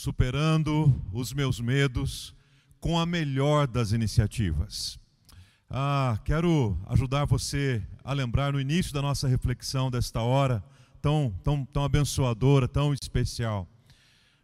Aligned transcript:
superando 0.00 0.98
os 1.12 1.30
meus 1.30 1.60
medos 1.60 2.34
com 2.80 2.98
a 2.98 3.04
melhor 3.04 3.66
das 3.66 3.92
iniciativas. 3.92 4.98
Ah, 5.68 6.18
quero 6.24 6.74
ajudar 6.86 7.26
você 7.26 7.82
a 8.02 8.14
lembrar 8.14 8.54
no 8.54 8.58
início 8.58 8.94
da 8.94 9.02
nossa 9.02 9.28
reflexão 9.28 9.90
desta 9.90 10.22
hora 10.22 10.64
tão, 11.02 11.34
tão, 11.44 11.66
tão 11.66 11.84
abençoadora, 11.84 12.66
tão 12.66 12.94
especial. 12.94 13.68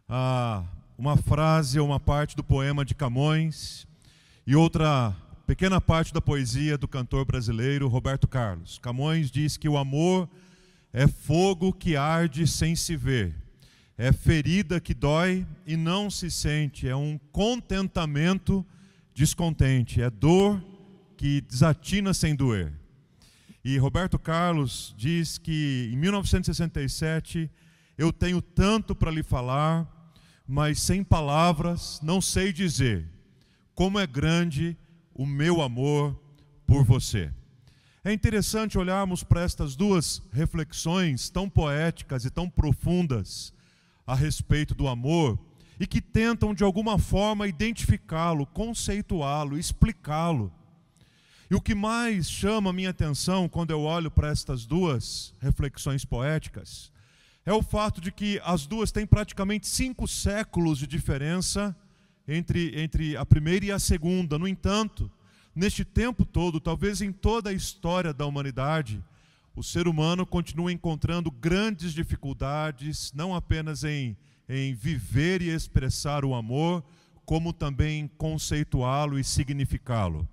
Ah, 0.07 0.63
uma 0.95 1.17
frase 1.17 1.79
ou 1.79 1.87
uma 1.87 1.99
parte 1.99 2.35
do 2.35 2.43
poema 2.43 2.85
de 2.85 2.93
Camões 2.93 3.87
e 4.45 4.55
outra 4.55 5.15
pequena 5.47 5.81
parte 5.81 6.13
da 6.13 6.21
poesia 6.21 6.77
do 6.77 6.87
cantor 6.87 7.25
brasileiro 7.25 7.87
Roberto 7.87 8.27
Carlos. 8.27 8.77
Camões 8.77 9.31
diz 9.31 9.57
que 9.57 9.67
o 9.67 9.75
amor 9.75 10.29
é 10.93 11.07
fogo 11.07 11.73
que 11.73 11.95
arde 11.95 12.45
sem 12.45 12.75
se 12.75 12.95
ver 12.95 13.46
é 13.97 14.11
ferida 14.13 14.79
que 14.79 14.93
dói 14.93 15.45
e 15.65 15.75
não 15.75 16.09
se 16.09 16.29
sente, 16.29 16.87
é 16.87 16.95
um 16.95 17.17
contentamento 17.31 18.63
descontente, 19.13 20.01
é 20.01 20.09
dor 20.09 20.63
que 21.17 21.41
desatina 21.41 22.13
sem 22.13 22.35
doer. 22.35 22.71
E 23.65 23.77
Roberto 23.79 24.19
Carlos 24.19 24.93
diz 24.95 25.39
que 25.39 25.89
em 25.91 25.97
1967 25.97 27.49
eu 27.97 28.13
tenho 28.13 28.39
tanto 28.39 28.95
para 28.95 29.09
lhe 29.09 29.23
falar, 29.23 29.91
mas 30.47 30.79
sem 30.79 31.03
palavras 31.03 31.99
não 32.03 32.21
sei 32.21 32.53
dizer 32.53 33.09
como 33.73 33.99
é 33.99 34.05
grande 34.05 34.77
o 35.13 35.25
meu 35.25 35.61
amor 35.61 36.19
por 36.67 36.83
você. 36.83 37.31
É 38.03 38.13
interessante 38.13 38.77
olharmos 38.77 39.23
para 39.23 39.41
estas 39.41 39.75
duas 39.75 40.21
reflexões 40.31 41.29
tão 41.29 41.49
poéticas 41.49 42.25
e 42.25 42.29
tão 42.29 42.49
profundas 42.49 43.53
a 44.07 44.15
respeito 44.15 44.73
do 44.73 44.87
amor 44.87 45.37
e 45.79 45.85
que 45.85 46.01
tentam 46.01 46.53
de 46.53 46.63
alguma 46.63 46.97
forma 46.97 47.47
identificá-lo, 47.47 48.47
conceituá-lo, 48.47 49.59
explicá-lo. 49.59 50.51
E 51.51 51.55
o 51.55 51.61
que 51.61 51.75
mais 51.75 52.29
chama 52.29 52.73
minha 52.73 52.89
atenção 52.89 53.47
quando 53.47 53.71
eu 53.71 53.81
olho 53.81 54.09
para 54.09 54.29
estas 54.29 54.65
duas 54.65 55.33
reflexões 55.39 56.03
poéticas 56.03 56.91
é 57.45 57.53
o 57.53 57.63
fato 57.63 58.01
de 58.01 58.11
que 58.11 58.41
as 58.43 58.67
duas 58.67 58.91
têm 58.91 59.05
praticamente 59.05 59.67
cinco 59.67 60.05
séculos 60.05 60.79
de 60.79 60.85
diferença 60.85 61.73
entre, 62.27 62.77
entre 62.77 63.15
a 63.15 63.25
primeira 63.25 63.65
e 63.67 63.71
a 63.71 63.79
segunda. 63.79 64.37
No 64.37 64.45
entanto, 64.45 65.09
neste 65.55 65.85
tempo 65.85 66.25
todo, 66.25 66.59
talvez 66.59 67.01
em 67.01 67.09
toda 67.09 67.49
a 67.49 67.53
história 67.53 68.13
da 68.13 68.25
humanidade, 68.25 69.01
o 69.57 69.63
ser 69.63 69.87
humano 69.87 70.23
continua 70.23 70.71
encontrando 70.71 71.31
grandes 71.31 71.91
dificuldades, 71.91 73.11
não 73.11 73.33
apenas 73.33 73.83
em, 73.83 74.15
em 74.47 74.75
viver 74.75 75.41
e 75.41 75.49
expressar 75.49 76.23
o 76.23 76.35
amor, 76.35 76.83
como 77.25 77.51
também 77.51 78.07
conceituá-lo 78.19 79.17
e 79.17 79.23
significá-lo. 79.23 80.29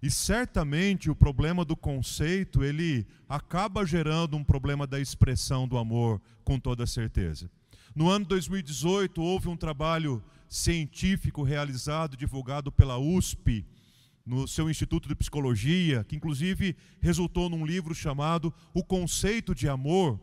E 0.00 0.08
certamente 0.08 1.10
o 1.10 1.16
problema 1.16 1.64
do 1.64 1.74
conceito, 1.74 2.62
ele 2.62 3.04
acaba 3.28 3.84
gerando 3.84 4.36
um 4.36 4.44
problema 4.44 4.86
da 4.86 5.00
expressão 5.00 5.66
do 5.66 5.76
amor, 5.76 6.22
com 6.44 6.56
toda 6.56 6.86
certeza. 6.86 7.50
No 7.92 8.08
ano 8.08 8.24
2018, 8.24 9.20
houve 9.20 9.48
um 9.48 9.56
trabalho 9.56 10.22
científico 10.48 11.42
realizado, 11.42 12.16
divulgado 12.16 12.70
pela 12.70 12.98
USP, 12.98 13.66
no 14.30 14.46
seu 14.46 14.70
Instituto 14.70 15.08
de 15.08 15.16
Psicologia, 15.16 16.04
que 16.04 16.14
inclusive 16.14 16.76
resultou 17.00 17.50
num 17.50 17.66
livro 17.66 17.92
chamado 17.92 18.54
O 18.72 18.84
Conceito 18.84 19.52
de 19.56 19.68
Amor. 19.68 20.20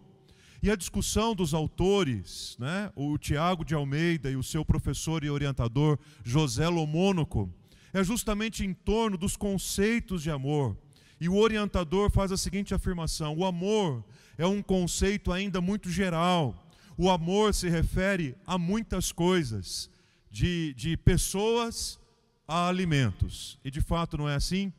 E 0.63 0.71
a 0.71 0.77
discussão 0.77 1.35
dos 1.35 1.53
autores, 1.53 2.55
né, 2.57 2.89
o 2.95 3.17
Tiago 3.17 3.65
de 3.65 3.75
Almeida 3.75 4.31
e 4.31 4.37
o 4.37 4.41
seu 4.41 4.63
professor 4.63 5.25
e 5.25 5.29
orientador 5.29 5.99
José 6.23 6.69
Lomônico, 6.69 7.53
é 7.91 8.01
justamente 8.01 8.65
em 8.65 8.73
torno 8.73 9.17
dos 9.17 9.35
conceitos 9.35 10.23
de 10.23 10.31
amor. 10.31 10.77
E 11.19 11.27
o 11.27 11.35
orientador 11.35 12.09
faz 12.09 12.31
a 12.31 12.37
seguinte 12.37 12.73
afirmação: 12.73 13.35
o 13.35 13.43
amor 13.43 14.05
é 14.37 14.47
um 14.47 14.61
conceito 14.61 15.33
ainda 15.33 15.59
muito 15.59 15.89
geral. 15.89 16.65
O 16.97 17.09
amor 17.09 17.53
se 17.53 17.67
refere 17.67 18.37
a 18.45 18.57
muitas 18.57 19.11
coisas, 19.11 19.89
de, 20.31 20.73
de 20.75 20.95
pessoas 20.95 21.99
a 22.47 22.67
alimentos. 22.67 23.59
E 23.63 23.69
de 23.69 23.81
fato 23.81 24.17
não 24.17 24.29
é 24.29 24.35
assim? 24.35 24.71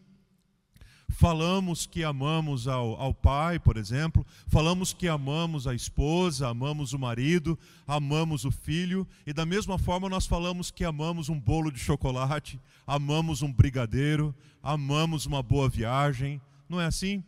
Falamos 1.10 1.86
que 1.86 2.04
amamos 2.04 2.68
ao, 2.68 3.00
ao, 3.00 3.14
pai, 3.14 3.58
por 3.58 3.76
exemplo, 3.76 4.26
falamos 4.46 4.92
que 4.92 5.08
amamos 5.08 5.66
a 5.66 5.74
esposa, 5.74 6.48
amamos 6.48 6.92
o 6.92 6.98
marido, 6.98 7.58
amamos 7.86 8.44
o 8.44 8.50
filho, 8.50 9.06
e 9.26 9.32
da 9.32 9.46
mesma 9.46 9.78
forma 9.78 10.08
nós 10.08 10.26
falamos 10.26 10.70
que 10.70 10.84
amamos 10.84 11.28
um 11.28 11.40
bolo 11.40 11.72
de 11.72 11.78
chocolate, 11.78 12.60
amamos 12.86 13.42
um 13.42 13.52
brigadeiro, 13.52 14.34
amamos 14.62 15.24
uma 15.24 15.42
boa 15.42 15.68
viagem. 15.68 16.40
Não 16.68 16.80
é 16.80 16.84
assim? 16.84 17.24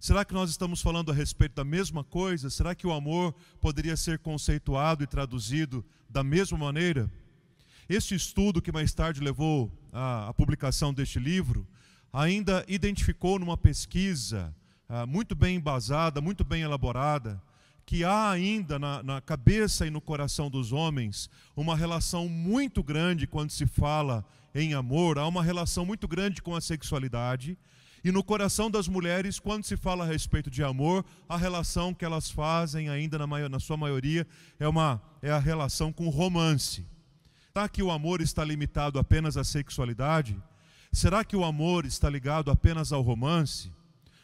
Será 0.00 0.24
que 0.24 0.34
nós 0.34 0.50
estamos 0.50 0.82
falando 0.82 1.12
a 1.12 1.14
respeito 1.14 1.54
da 1.54 1.64
mesma 1.64 2.02
coisa? 2.02 2.50
Será 2.50 2.74
que 2.74 2.86
o 2.86 2.92
amor 2.92 3.34
poderia 3.60 3.96
ser 3.96 4.18
conceituado 4.18 5.04
e 5.04 5.06
traduzido 5.06 5.84
da 6.08 6.24
mesma 6.24 6.58
maneira? 6.58 7.10
Este 7.88 8.14
estudo, 8.14 8.62
que 8.62 8.72
mais 8.72 8.92
tarde 8.92 9.20
levou 9.20 9.70
à, 9.92 10.32
publicação 10.34 10.92
deste 10.92 11.18
livro, 11.18 11.66
ainda 12.12 12.64
identificou 12.68 13.38
numa 13.38 13.56
pesquisa 13.56 14.54
ah, 14.88 15.06
muito 15.06 15.34
bem 15.34 15.56
embasada, 15.56 16.20
muito 16.20 16.44
bem 16.44 16.62
elaborada, 16.62 17.40
que 17.86 18.04
há 18.04 18.30
ainda 18.30 18.78
na, 18.78 19.02
na, 19.02 19.20
cabeça 19.20 19.86
e 19.86 19.90
no 19.90 20.00
coração 20.00 20.48
dos 20.48 20.72
homens 20.72 21.28
uma 21.56 21.76
relação 21.76 22.28
muito 22.28 22.82
grande 22.82 23.26
quando 23.26 23.50
se 23.50 23.66
fala 23.66 24.24
em 24.54 24.74
amor, 24.74 25.18
há 25.18 25.26
uma 25.26 25.42
relação 25.42 25.84
muito 25.84 26.06
grande 26.06 26.42
com 26.42 26.54
a 26.54 26.60
sexualidade. 26.60 27.56
E 28.02 28.10
no 28.10 28.24
coração 28.24 28.70
das 28.70 28.88
mulheres, 28.88 29.38
quando 29.38 29.64
se 29.64 29.76
fala 29.76 30.04
a 30.04 30.06
respeito 30.06 30.50
de 30.50 30.64
amor, 30.64 31.04
a 31.28 31.36
relação 31.36 31.92
que 31.92 32.04
elas 32.04 32.30
fazem 32.30 32.88
ainda 32.88 33.18
na, 33.18 33.48
na 33.48 33.60
sua 33.60 33.76
maioria 33.76 34.26
é, 34.58 34.66
uma, 34.66 35.02
é 35.20 35.30
a 35.30 35.38
relação 35.38 35.92
com 35.92 36.08
romance. 36.08 36.86
Será 37.52 37.68
que 37.68 37.82
o 37.82 37.90
amor 37.90 38.20
está 38.20 38.44
limitado 38.44 38.96
apenas 38.96 39.36
à 39.36 39.42
sexualidade? 39.42 40.40
Será 40.92 41.24
que 41.24 41.34
o 41.34 41.44
amor 41.44 41.84
está 41.84 42.08
ligado 42.08 42.48
apenas 42.48 42.92
ao 42.92 43.02
romance? 43.02 43.72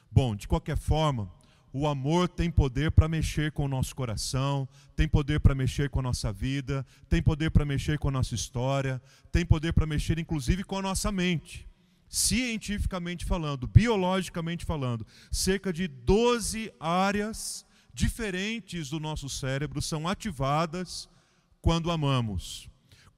Bom, 0.08 0.36
de 0.36 0.46
qualquer 0.46 0.76
forma, 0.76 1.28
o 1.72 1.88
amor 1.88 2.28
tem 2.28 2.52
poder 2.52 2.92
para 2.92 3.08
mexer 3.08 3.50
com 3.50 3.64
o 3.64 3.68
nosso 3.68 3.96
coração, 3.96 4.68
tem 4.94 5.08
poder 5.08 5.40
para 5.40 5.56
mexer 5.56 5.90
com 5.90 5.98
a 5.98 6.02
nossa 6.04 6.32
vida, 6.32 6.86
tem 7.08 7.20
poder 7.20 7.50
para 7.50 7.64
mexer 7.64 7.98
com 7.98 8.06
a 8.06 8.12
nossa 8.12 8.32
história, 8.32 9.02
tem 9.32 9.44
poder 9.44 9.72
para 9.72 9.86
mexer 9.86 10.20
inclusive 10.20 10.62
com 10.62 10.78
a 10.78 10.82
nossa 10.82 11.10
mente. 11.10 11.68
Cientificamente 12.08 13.24
falando, 13.24 13.66
biologicamente 13.66 14.64
falando, 14.64 15.04
cerca 15.32 15.72
de 15.72 15.88
12 15.88 16.72
áreas 16.78 17.66
diferentes 17.92 18.90
do 18.90 19.00
nosso 19.00 19.28
cérebro 19.28 19.82
são 19.82 20.06
ativadas 20.06 21.08
quando 21.60 21.90
amamos 21.90 22.70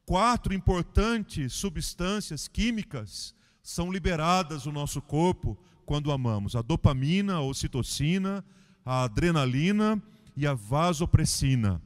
quatro 0.09 0.55
importantes 0.55 1.53
substâncias 1.53 2.49
químicas 2.49 3.35
são 3.63 3.93
liberadas 3.93 4.65
no 4.65 4.73
nosso 4.73 5.03
corpo 5.03 5.55
quando 5.85 6.11
amamos: 6.11 6.57
a 6.57 6.63
dopamina, 6.63 7.35
a 7.35 7.43
ocitocina, 7.43 8.43
a 8.83 9.03
adrenalina 9.03 10.03
e 10.35 10.47
a 10.47 10.55
vasopressina. 10.55 11.83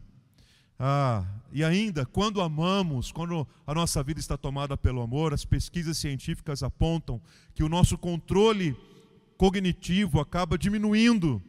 Ah, 0.79 1.27
e 1.51 1.65
ainda, 1.65 2.07
quando 2.07 2.41
amamos, 2.41 3.11
quando 3.11 3.45
a 3.67 3.75
nossa 3.75 4.01
vida 4.05 4.21
está 4.21 4.37
tomada 4.37 4.77
pelo 4.77 5.03
amor, 5.03 5.35
as 5.35 5.45
pesquisas 5.45 5.99
científicas 5.99 6.63
apontam 6.63 7.21
que 7.53 7.65
o 7.65 7.69
nosso 7.69 7.99
controle 7.99 8.77
cognitivo 9.37 10.21
acaba 10.21 10.57
diminuindo 10.57 11.43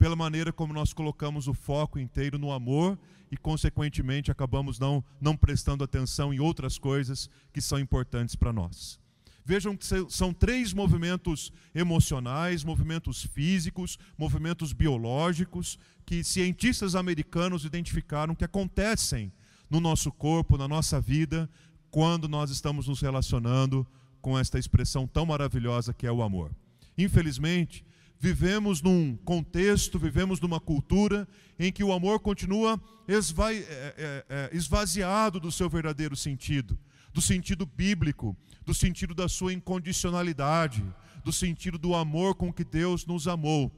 pela 0.00 0.16
maneira 0.16 0.50
como 0.50 0.72
nós 0.72 0.94
colocamos 0.94 1.46
o 1.46 1.52
foco 1.52 1.98
inteiro 1.98 2.38
no 2.38 2.50
amor 2.52 2.98
e, 3.30 3.36
consequentemente, 3.36 4.30
acabamos 4.30 4.78
não, 4.78 5.04
não 5.20 5.36
prestando 5.36 5.84
atenção 5.84 6.32
em 6.32 6.40
outras 6.40 6.78
coisas 6.78 7.28
que 7.52 7.60
são 7.60 7.78
importantes 7.78 8.34
para 8.34 8.50
nós. 8.50 8.98
Vejam 9.44 9.76
que 9.76 9.84
são 10.08 10.32
três 10.32 10.72
movimentos 10.72 11.52
emocionais, 11.74 12.64
movimentos 12.64 13.24
físicos, 13.24 13.98
movimentos 14.16 14.72
biológicos, 14.72 15.78
que 16.06 16.24
cientistas 16.24 16.94
americanos 16.94 17.66
identificaram 17.66 18.34
que 18.34 18.44
acontecem 18.44 19.30
no 19.68 19.80
nosso 19.80 20.10
corpo, 20.10 20.56
na 20.56 20.66
nossa 20.66 20.98
vida, 20.98 21.46
quando 21.90 22.26
nós 22.26 22.50
estamos 22.50 22.88
nos 22.88 23.02
relacionando 23.02 23.86
com 24.22 24.38
esta 24.38 24.58
expressão 24.58 25.06
tão 25.06 25.26
maravilhosa 25.26 25.92
que 25.92 26.06
é 26.06 26.12
o 26.12 26.22
amor. 26.22 26.50
Infelizmente, 26.96 27.84
vivemos 28.20 28.82
num 28.82 29.16
contexto, 29.24 29.98
vivemos 29.98 30.38
numa 30.38 30.60
cultura 30.60 31.26
em 31.58 31.72
que 31.72 31.82
o 31.82 31.90
amor 31.90 32.20
continua 32.20 32.78
é, 33.08 33.14
é, 33.14 34.24
é, 34.28 34.50
esvaziado 34.52 35.40
do 35.40 35.50
seu 35.50 35.70
verdadeiro 35.70 36.14
sentido, 36.14 36.78
do 37.14 37.22
sentido 37.22 37.64
bíblico, 37.64 38.36
do 38.64 38.74
sentido 38.74 39.14
da 39.14 39.26
sua 39.26 39.54
incondicionalidade, 39.54 40.84
do 41.24 41.32
sentido 41.32 41.78
do 41.78 41.94
amor 41.94 42.34
com 42.34 42.52
que 42.52 42.62
Deus 42.62 43.06
nos 43.06 43.26
amou. 43.26 43.72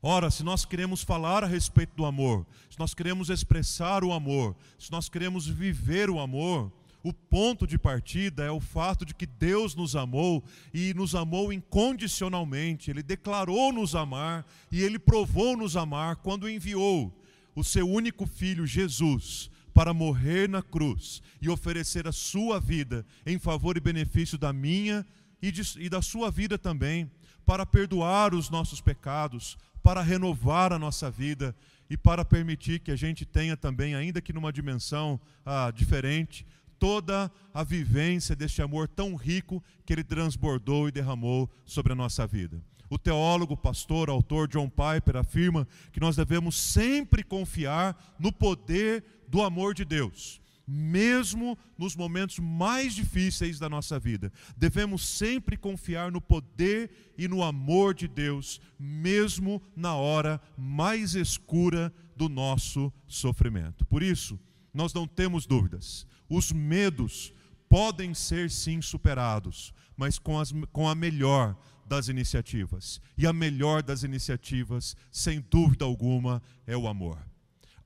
Ora, 0.00 0.30
se 0.30 0.42
nós 0.42 0.64
queremos 0.64 1.02
falar 1.02 1.44
a 1.44 1.46
respeito 1.46 1.94
do 1.94 2.06
amor, 2.06 2.46
se 2.70 2.78
nós 2.78 2.94
queremos 2.94 3.28
expressar 3.28 4.02
o 4.04 4.12
amor, 4.12 4.56
se 4.78 4.90
nós 4.90 5.08
queremos 5.08 5.46
viver 5.46 6.08
o 6.08 6.18
amor, 6.18 6.72
o 7.04 7.12
ponto 7.12 7.66
de 7.66 7.78
partida 7.78 8.42
é 8.44 8.50
o 8.50 8.58
fato 8.58 9.04
de 9.04 9.14
que 9.14 9.26
Deus 9.26 9.74
nos 9.74 9.94
amou 9.94 10.42
e 10.72 10.94
nos 10.94 11.14
amou 11.14 11.52
incondicionalmente. 11.52 12.90
Ele 12.90 13.02
declarou 13.02 13.70
nos 13.74 13.94
amar 13.94 14.46
e 14.72 14.82
ele 14.82 14.98
provou 14.98 15.54
nos 15.54 15.76
amar 15.76 16.16
quando 16.16 16.48
enviou 16.48 17.14
o 17.54 17.62
seu 17.62 17.86
único 17.86 18.26
filho, 18.26 18.66
Jesus, 18.66 19.50
para 19.74 19.92
morrer 19.92 20.48
na 20.48 20.62
cruz 20.62 21.22
e 21.42 21.50
oferecer 21.50 22.08
a 22.08 22.12
sua 22.12 22.58
vida 22.58 23.04
em 23.26 23.38
favor 23.38 23.76
e 23.76 23.80
benefício 23.80 24.38
da 24.38 24.50
minha 24.50 25.06
e, 25.42 25.52
de, 25.52 25.62
e 25.78 25.90
da 25.90 26.00
sua 26.00 26.30
vida 26.30 26.56
também, 26.56 27.10
para 27.44 27.66
perdoar 27.66 28.32
os 28.32 28.48
nossos 28.48 28.80
pecados, 28.80 29.58
para 29.82 30.00
renovar 30.00 30.72
a 30.72 30.78
nossa 30.78 31.10
vida 31.10 31.54
e 31.90 31.98
para 31.98 32.24
permitir 32.24 32.80
que 32.80 32.90
a 32.90 32.96
gente 32.96 33.26
tenha 33.26 33.58
também, 33.58 33.94
ainda 33.94 34.22
que 34.22 34.32
numa 34.32 34.50
dimensão 34.50 35.20
ah, 35.44 35.70
diferente, 35.70 36.46
toda 36.84 37.32
a 37.54 37.64
vivência 37.64 38.36
deste 38.36 38.60
amor 38.60 38.86
tão 38.86 39.14
rico 39.14 39.64
que 39.86 39.92
ele 39.94 40.04
transbordou 40.04 40.86
e 40.86 40.92
derramou 40.92 41.48
sobre 41.64 41.94
a 41.94 41.96
nossa 41.96 42.26
vida. 42.26 42.62
O 42.90 42.98
teólogo, 42.98 43.56
pastor, 43.56 44.10
autor 44.10 44.46
John 44.46 44.68
Piper 44.68 45.16
afirma 45.16 45.66
que 45.90 45.98
nós 45.98 46.14
devemos 46.14 46.54
sempre 46.54 47.22
confiar 47.22 48.14
no 48.18 48.30
poder 48.30 49.02
do 49.26 49.42
amor 49.42 49.72
de 49.72 49.82
Deus 49.82 50.42
mesmo 50.66 51.58
nos 51.76 51.94
momentos 51.94 52.38
mais 52.38 52.94
difíceis 52.94 53.58
da 53.58 53.68
nossa 53.68 53.98
vida. 53.98 54.32
Devemos 54.56 55.06
sempre 55.06 55.58
confiar 55.58 56.10
no 56.10 56.22
poder 56.22 56.90
e 57.18 57.28
no 57.28 57.42
amor 57.42 57.92
de 57.92 58.08
Deus, 58.08 58.62
mesmo 58.78 59.60
na 59.76 59.94
hora 59.94 60.40
mais 60.56 61.14
escura 61.14 61.92
do 62.16 62.30
nosso 62.30 62.90
sofrimento. 63.06 63.84
Por 63.84 64.02
isso, 64.02 64.40
nós 64.74 64.92
não 64.92 65.06
temos 65.06 65.46
dúvidas. 65.46 66.06
Os 66.28 66.50
medos 66.50 67.32
podem 67.68 68.12
ser 68.12 68.50
sim 68.50 68.82
superados, 68.82 69.72
mas 69.96 70.18
com, 70.18 70.38
as, 70.38 70.52
com 70.72 70.88
a 70.88 70.94
melhor 70.94 71.56
das 71.86 72.08
iniciativas. 72.08 73.00
E 73.16 73.26
a 73.26 73.32
melhor 73.32 73.82
das 73.82 74.02
iniciativas, 74.02 74.96
sem 75.10 75.44
dúvida 75.50 75.84
alguma, 75.84 76.42
é 76.66 76.76
o 76.76 76.88
amor. 76.88 77.18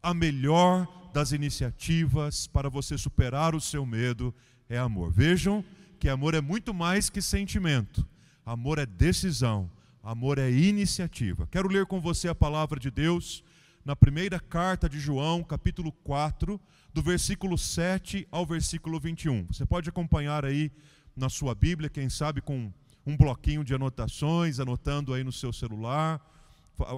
A 0.02 0.14
melhor 0.14 0.86
das 1.12 1.32
iniciativas 1.32 2.46
para 2.46 2.68
você 2.68 2.96
superar 2.96 3.54
o 3.54 3.60
seu 3.60 3.84
medo 3.84 4.34
é 4.68 4.78
amor. 4.78 5.10
Vejam 5.10 5.64
que 5.98 6.08
amor 6.08 6.34
é 6.34 6.40
muito 6.40 6.72
mais 6.72 7.10
que 7.10 7.20
sentimento. 7.20 8.06
Amor 8.46 8.78
é 8.78 8.86
decisão, 8.86 9.70
amor 10.02 10.38
é 10.38 10.50
iniciativa. 10.50 11.46
Quero 11.50 11.68
ler 11.68 11.86
com 11.86 12.00
você 12.00 12.28
a 12.28 12.34
palavra 12.34 12.78
de 12.78 12.90
Deus 12.90 13.42
na 13.88 13.96
primeira 13.96 14.38
carta 14.38 14.86
de 14.86 15.00
João, 15.00 15.42
capítulo 15.42 15.90
4, 15.90 16.60
do 16.92 17.00
versículo 17.00 17.56
7 17.56 18.28
ao 18.30 18.44
versículo 18.44 19.00
21. 19.00 19.46
Você 19.46 19.64
pode 19.64 19.88
acompanhar 19.88 20.44
aí 20.44 20.70
na 21.16 21.30
sua 21.30 21.54
Bíblia, 21.54 21.88
quem 21.88 22.10
sabe 22.10 22.42
com 22.42 22.70
um 23.06 23.16
bloquinho 23.16 23.64
de 23.64 23.74
anotações, 23.74 24.60
anotando 24.60 25.14
aí 25.14 25.24
no 25.24 25.32
seu 25.32 25.54
celular, 25.54 26.20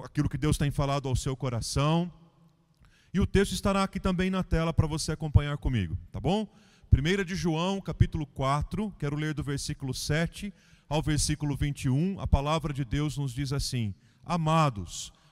aquilo 0.03 0.27
que 0.27 0.37
Deus 0.37 0.57
tem 0.57 0.69
falado 0.69 1.07
ao 1.07 1.15
seu 1.15 1.33
coração. 1.33 2.11
E 3.13 3.21
o 3.21 3.25
texto 3.25 3.53
estará 3.53 3.83
aqui 3.83 3.97
também 3.97 4.29
na 4.29 4.43
tela 4.43 4.73
para 4.73 4.85
você 4.85 5.13
acompanhar 5.13 5.57
comigo, 5.59 5.97
tá 6.11 6.19
bom? 6.19 6.45
1 6.91 7.23
de 7.23 7.35
João, 7.35 7.79
capítulo 7.79 8.27
4, 8.27 8.93
quero 8.99 9.15
ler 9.15 9.33
do 9.33 9.45
versículo 9.45 9.93
7 9.93 10.53
ao 10.89 11.01
versículo 11.01 11.55
21. 11.55 12.19
A 12.19 12.27
palavra 12.27 12.73
de 12.73 12.83
Deus 12.83 13.17
nos 13.17 13.33
diz 13.33 13.53
assim: 13.53 13.95
Amados, 14.25 15.13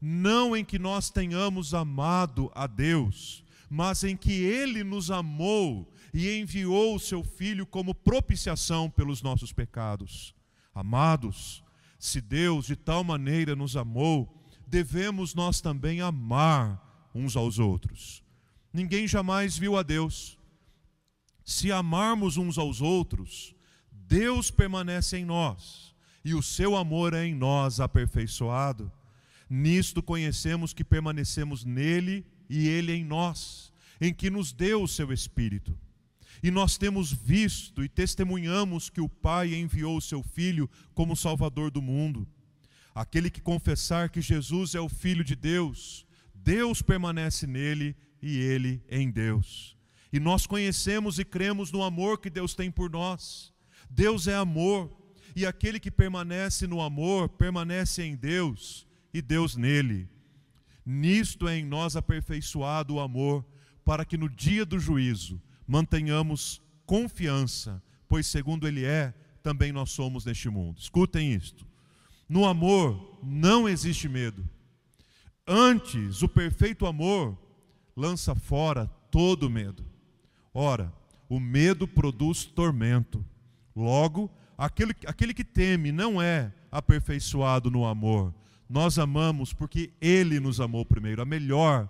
não 0.00 0.56
em 0.56 0.64
que 0.64 0.78
nós 0.78 1.10
tenhamos 1.10 1.74
amado 1.74 2.50
a 2.54 2.66
Deus, 2.66 3.44
mas 3.68 4.02
em 4.02 4.16
que 4.16 4.32
ele 4.32 4.82
nos 4.82 5.10
amou 5.10 5.92
e 6.12 6.38
enviou 6.38 6.94
o 6.94 7.00
seu 7.00 7.22
Filho 7.22 7.66
como 7.66 7.94
propiciação 7.94 8.90
pelos 8.90 9.22
nossos 9.22 9.52
pecados. 9.52 10.34
Amados, 10.74 11.62
se 11.98 12.20
Deus 12.20 12.66
de 12.66 12.76
tal 12.76 13.04
maneira 13.04 13.54
nos 13.54 13.76
amou, 13.76 14.42
devemos 14.66 15.34
nós 15.34 15.60
também 15.60 16.00
amar 16.00 17.10
uns 17.14 17.36
aos 17.36 17.58
outros. 17.58 18.22
Ninguém 18.72 19.06
jamais 19.06 19.58
viu 19.58 19.76
a 19.76 19.82
Deus. 19.82 20.38
Se 21.44 21.70
amarmos 21.72 22.36
uns 22.36 22.56
aos 22.56 22.80
outros, 22.80 23.54
Deus 23.90 24.50
permanece 24.50 25.18
em 25.18 25.24
nós 25.24 25.94
e 26.24 26.34
o 26.34 26.42
seu 26.42 26.76
amor 26.76 27.14
é 27.14 27.24
em 27.24 27.34
nós 27.34 27.80
aperfeiçoado. 27.80 28.90
Nisto 29.50 30.00
conhecemos 30.00 30.72
que 30.72 30.84
permanecemos 30.84 31.64
nele 31.64 32.24
e 32.48 32.68
ele 32.68 32.92
em 32.92 33.04
nós, 33.04 33.72
em 34.00 34.14
que 34.14 34.30
nos 34.30 34.52
deu 34.52 34.80
o 34.80 34.88
seu 34.88 35.12
Espírito. 35.12 35.76
E 36.40 36.52
nós 36.52 36.78
temos 36.78 37.12
visto 37.12 37.82
e 37.82 37.88
testemunhamos 37.88 38.88
que 38.88 39.00
o 39.00 39.08
Pai 39.08 39.52
enviou 39.56 39.96
o 39.96 40.00
seu 40.00 40.22
Filho 40.22 40.70
como 40.94 41.16
Salvador 41.16 41.68
do 41.68 41.82
mundo. 41.82 42.28
Aquele 42.94 43.28
que 43.28 43.40
confessar 43.40 44.08
que 44.08 44.20
Jesus 44.20 44.76
é 44.76 44.80
o 44.80 44.88
Filho 44.88 45.24
de 45.24 45.34
Deus, 45.34 46.06
Deus 46.32 46.80
permanece 46.80 47.44
nele 47.44 47.96
e 48.22 48.38
ele 48.38 48.80
em 48.88 49.10
Deus. 49.10 49.76
E 50.12 50.20
nós 50.20 50.46
conhecemos 50.46 51.18
e 51.18 51.24
cremos 51.24 51.72
no 51.72 51.82
amor 51.82 52.20
que 52.20 52.30
Deus 52.30 52.54
tem 52.54 52.70
por 52.70 52.88
nós. 52.88 53.52
Deus 53.90 54.28
é 54.28 54.34
amor, 54.36 54.96
e 55.34 55.44
aquele 55.44 55.80
que 55.80 55.90
permanece 55.90 56.68
no 56.68 56.80
amor 56.80 57.28
permanece 57.28 58.04
em 58.04 58.14
Deus 58.14 58.88
e 59.12 59.20
Deus 59.20 59.56
nele. 59.56 60.08
Nisto 60.84 61.48
é 61.48 61.58
em 61.58 61.64
nós 61.64 61.96
aperfeiçoado 61.96 62.94
o 62.94 63.00
amor, 63.00 63.44
para 63.84 64.04
que 64.04 64.16
no 64.16 64.28
dia 64.28 64.64
do 64.64 64.78
juízo 64.78 65.40
mantenhamos 65.66 66.60
confiança, 66.86 67.82
pois 68.08 68.26
segundo 68.26 68.66
ele 68.66 68.84
é, 68.84 69.14
também 69.42 69.72
nós 69.72 69.90
somos 69.90 70.24
neste 70.24 70.48
mundo. 70.48 70.78
Escutem 70.78 71.32
isto. 71.32 71.66
No 72.28 72.46
amor 72.46 73.18
não 73.22 73.68
existe 73.68 74.08
medo. 74.08 74.48
Antes, 75.46 76.22
o 76.22 76.28
perfeito 76.28 76.86
amor 76.86 77.36
lança 77.96 78.34
fora 78.34 78.86
todo 79.10 79.50
medo. 79.50 79.84
Ora, 80.54 80.92
o 81.28 81.40
medo 81.40 81.86
produz 81.86 82.44
tormento. 82.44 83.24
Logo, 83.74 84.30
aquele, 84.56 84.94
aquele 85.06 85.34
que 85.34 85.44
teme 85.44 85.92
não 85.92 86.20
é 86.20 86.52
aperfeiçoado 86.70 87.70
no 87.70 87.86
amor. 87.86 88.34
Nós 88.70 89.00
amamos 89.00 89.52
porque 89.52 89.92
Ele 90.00 90.38
nos 90.38 90.60
amou 90.60 90.86
primeiro, 90.86 91.20
a 91.20 91.24
melhor 91.24 91.88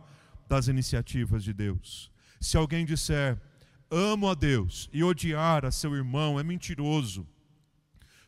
das 0.48 0.66
iniciativas 0.66 1.44
de 1.44 1.52
Deus. 1.52 2.10
Se 2.40 2.56
alguém 2.56 2.86
disser, 2.86 3.38
amo 3.90 4.30
a 4.30 4.34
Deus, 4.34 4.88
e 4.90 5.04
odiar 5.04 5.66
a 5.66 5.70
seu 5.70 5.94
irmão, 5.94 6.40
é 6.40 6.42
mentiroso. 6.42 7.28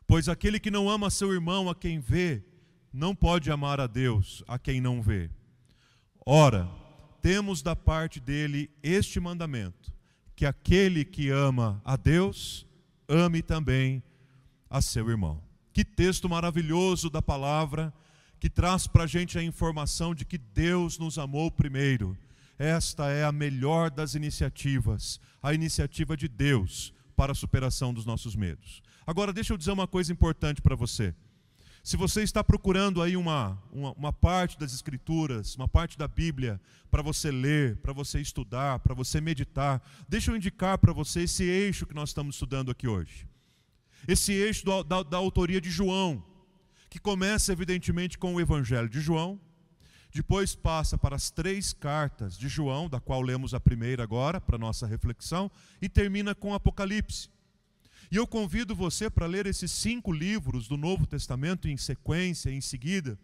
Pois 0.07 0.29
aquele 0.29 0.61
que 0.61 0.71
não 0.71 0.91
ama 0.91 1.09
seu 1.09 1.33
irmão 1.33 1.71
a 1.71 1.75
quem 1.75 1.99
vê, 1.99 2.45
não 2.93 3.15
pode 3.15 3.51
amar 3.51 3.81
a 3.81 3.87
Deus 3.87 4.45
a 4.47 4.59
quem 4.59 4.83
não 4.83 5.01
vê. 5.01 5.31
Ora, 6.27 6.69
temos 7.23 7.63
da 7.63 7.75
parte 7.75 8.21
dele 8.21 8.69
este 8.83 9.19
mandamento: 9.19 9.91
que 10.37 10.45
aquele 10.45 11.07
que 11.07 11.31
ama 11.31 11.81
a 11.87 11.97
Deus, 11.97 12.67
ame 13.09 13.41
também 13.41 14.03
a 14.69 14.83
seu 14.83 15.09
irmão. 15.09 15.43
Que 15.73 15.87
texto 15.87 16.29
maravilhoso 16.29 17.09
da 17.09 17.23
palavra, 17.23 17.95
que 18.43 18.51
traz 18.51 18.89
para 18.89 19.05
a 19.05 19.07
gente 19.07 19.39
a 19.39 19.43
informação 19.45 20.13
de 20.13 20.25
que 20.25 20.37
Deus 20.37 20.99
nos 20.99 21.17
amou 21.17 21.49
primeiro. 21.49 22.19
Esta 22.59 23.09
é 23.09 23.23
a 23.23 23.31
melhor 23.31 23.89
das 23.89 24.17
iniciativas, 24.17 25.21
a 25.41 25.55
iniciativa 25.55 26.17
de 26.17 26.27
Deus 26.27 26.93
para 27.15 27.31
a 27.31 27.37
superação 27.37 27.95
dos 27.95 28.05
nossos 28.05 28.35
medos. 28.35 28.83
Agora, 29.07 29.33
deixa 29.33 29.53
eu 29.53 29.57
dizer 29.57 29.71
uma 29.71 29.87
coisa 29.87 30.13
importante 30.13 30.61
para 30.61 30.75
você. 30.75 31.15
Se 31.85 31.97
você 31.97 32.25
está 32.25 32.43
procurando 32.43 33.01
aí 33.01 33.17
uma, 33.17 33.63
uma, 33.71 33.93
uma, 33.93 34.13
parte 34.13 34.59
das 34.59 34.75
Escrituras, 34.75 35.55
uma 35.55 35.69
parte 35.69 35.97
da 35.97 36.09
Bíblia, 36.09 36.61
para 36.91 37.01
você 37.01 37.31
ler, 37.31 37.77
para 37.77 37.93
você 37.93 38.21
estudar, 38.21 38.81
para 38.81 38.93
você 38.93 39.21
meditar, 39.21 39.81
deixa 40.09 40.33
eu 40.33 40.37
indicar 40.37 40.79
para 40.79 40.93
você 40.93 41.23
esse 41.23 41.45
eixo 41.45 41.87
que 41.87 41.95
nós 41.95 42.09
estamos 42.09 42.35
estudando 42.35 42.73
aqui 42.73 42.89
hoje. 42.89 43.25
Esse 44.09 44.33
eixo 44.33 44.67
da, 44.67 44.83
da, 44.83 45.03
da 45.05 45.17
autoria 45.17 45.61
de 45.61 45.71
João, 45.71 46.25
que 46.93 46.99
começa 46.99 47.51
evidentemente 47.53 48.19
com 48.19 48.35
o 48.35 48.41
Evangelho 48.41 48.87
de 48.87 49.01
João, 49.01 49.41
Depois 50.15 50.55
passa 50.55 50.99
para 50.99 51.17
as 51.17 51.31
três 51.31 51.73
cartas 51.73 52.37
de 52.37 52.47
João, 52.47 52.87
da 52.87 53.01
qual 53.01 53.23
lemos 53.23 53.55
a 53.55 53.61
primeira 53.61 54.03
agora, 54.03 54.39
para 54.39 54.59
nossa 54.59 54.87
reflexão, 54.87 55.51
e 55.81 55.89
termina 55.89 56.35
com 56.35 56.53
Apocalipse. 56.53 57.31
E 58.11 58.17
eu 58.17 58.27
convido 58.27 58.75
você 58.75 59.09
para 59.09 59.25
ler 59.25 59.47
esses 59.47 59.73
cinco 59.73 60.13
livros 60.13 60.69
do 60.69 60.77
Novo 60.77 61.07
Testamento 61.07 61.67
em 61.67 61.79
sequência, 61.79 62.51
em 62.51 62.61
seguida, 62.61 63.19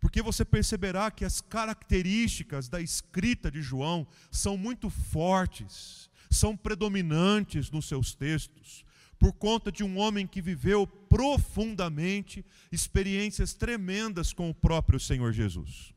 porque 0.00 0.20
você 0.20 0.44
perceberá 0.44 1.08
que 1.08 1.24
as 1.24 1.40
características 1.40 2.68
da 2.68 2.80
escrita 2.80 3.48
de 3.48 3.62
João 3.62 4.04
são 4.28 4.56
muito 4.56 4.90
fortes, 4.90 6.10
são 6.28 6.56
predominantes 6.56 7.70
nos 7.70 7.86
seus 7.86 8.12
textos, 8.12 8.83
por 9.18 9.32
conta 9.32 9.70
de 9.70 9.82
um 9.84 9.98
homem 9.98 10.26
que 10.26 10.42
viveu 10.42 10.86
profundamente 10.86 12.44
experiências 12.70 13.54
tremendas 13.54 14.32
com 14.32 14.50
o 14.50 14.54
próprio 14.54 14.98
Senhor 14.98 15.32
Jesus. 15.32 15.92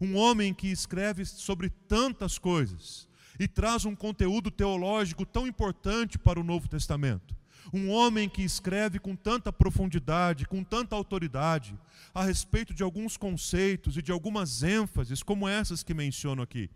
Um 0.00 0.16
homem 0.16 0.52
que 0.52 0.68
escreve 0.68 1.24
sobre 1.24 1.70
tantas 1.70 2.38
coisas 2.38 3.08
e 3.38 3.48
traz 3.48 3.84
um 3.84 3.94
conteúdo 3.94 4.50
teológico 4.50 5.24
tão 5.24 5.46
importante 5.46 6.18
para 6.18 6.38
o 6.38 6.44
Novo 6.44 6.68
Testamento 6.68 7.38
um 7.72 7.90
homem 7.90 8.28
que 8.28 8.42
escreve 8.42 8.98
com 8.98 9.14
tanta 9.14 9.52
profundidade, 9.52 10.46
com 10.46 10.64
tanta 10.64 10.96
autoridade, 10.96 11.78
a 12.14 12.24
respeito 12.24 12.72
de 12.72 12.82
alguns 12.82 13.16
conceitos 13.16 13.96
e 13.96 14.02
de 14.02 14.12
algumas 14.12 14.62
ênfases, 14.62 15.22
como 15.22 15.48
essas 15.48 15.82
que 15.82 15.94
menciono 15.94 16.42
aqui. 16.42 16.70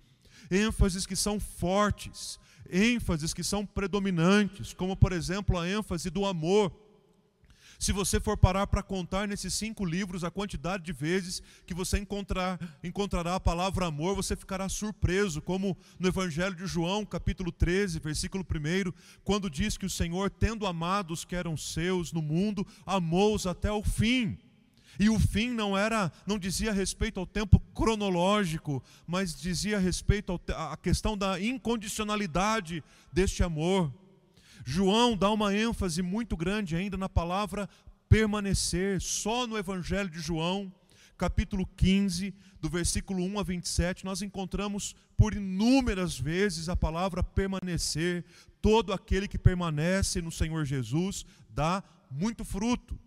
ênfases 0.51 1.07
que 1.07 1.17
são 1.17 1.39
fortes, 1.39 2.39
ênfases 2.71 3.35
que 3.35 3.43
são 3.43 3.65
predominantes, 3.67 4.73
como 4.73 4.97
por 4.97 5.13
exemplo 5.13 5.59
a 5.59 5.69
ênfase 5.69 6.11
do 6.11 6.25
amor 6.25 6.73
se 7.83 7.91
você 7.91 8.21
for 8.21 8.37
parar 8.37 8.69
para 8.69 8.81
contar 8.81 9.27
nesses 9.27 9.55
cinco 9.55 9.85
livros 9.85 10.23
a 10.23 10.31
quantidade 10.31 10.85
de 10.85 10.93
vezes 10.93 11.43
que 11.67 11.75
você 11.75 11.99
encontrar, 11.99 12.57
encontrará 12.81 13.35
a 13.35 13.41
palavra 13.41 13.87
amor, 13.87 14.15
você 14.15 14.37
ficará 14.37 14.69
surpreso, 14.69 15.43
como 15.43 15.77
no 15.99 16.07
Evangelho 16.07 16.55
de 16.55 16.65
João, 16.65 17.05
capítulo 17.05 17.51
13, 17.51 17.99
versículo 17.99 18.47
1, 18.49 18.93
quando 19.25 19.51
diz 19.51 19.77
que 19.77 19.85
o 19.85 19.91
Senhor, 19.91 20.31
tendo 20.31 20.65
amado 20.65 21.13
os 21.13 21.25
que 21.25 21.35
eram 21.35 21.57
seus 21.57 22.13
no 22.13 22.23
mundo, 22.23 22.65
amou-os 22.87 23.49
até 23.49 23.73
o 23.73 23.83
fim. 23.83 24.39
E 24.99 25.09
o 25.09 25.19
fim 25.19 25.51
não 25.51 25.77
era, 25.77 26.13
não 26.27 26.39
dizia 26.39 26.73
respeito 26.73 27.19
ao 27.19 27.27
tempo 27.27 27.61
cronológico, 27.75 28.83
mas 29.07 29.35
dizia 29.35 29.79
respeito 29.79 30.41
à 30.55 30.77
questão 30.77 31.17
da 31.17 31.41
incondicionalidade 31.41 32.83
deste 33.13 33.43
amor. 33.43 33.93
João 34.65 35.17
dá 35.17 35.31
uma 35.31 35.55
ênfase 35.55 36.03
muito 36.03 36.37
grande 36.37 36.77
ainda 36.77 36.97
na 36.97 37.09
palavra 37.09 37.69
permanecer, 38.09 39.01
só 39.01 39.47
no 39.47 39.57
Evangelho 39.57 40.11
de 40.11 40.21
João, 40.21 40.73
capítulo 41.17 41.67
15, 41.77 42.35
do 42.61 42.69
versículo 42.69 43.25
1 43.25 43.39
a 43.39 43.43
27, 43.43 44.05
nós 44.05 44.23
encontramos 44.23 44.95
por 45.17 45.35
inúmeras 45.35 46.19
vezes 46.19 46.69
a 46.69 46.77
palavra 46.77 47.23
permanecer. 47.23 48.25
Todo 48.61 48.93
aquele 48.93 49.27
que 49.27 49.39
permanece 49.39 50.21
no 50.21 50.31
Senhor 50.31 50.65
Jesus 50.65 51.25
dá 51.51 51.83
muito 52.11 52.45
fruto. 52.45 52.99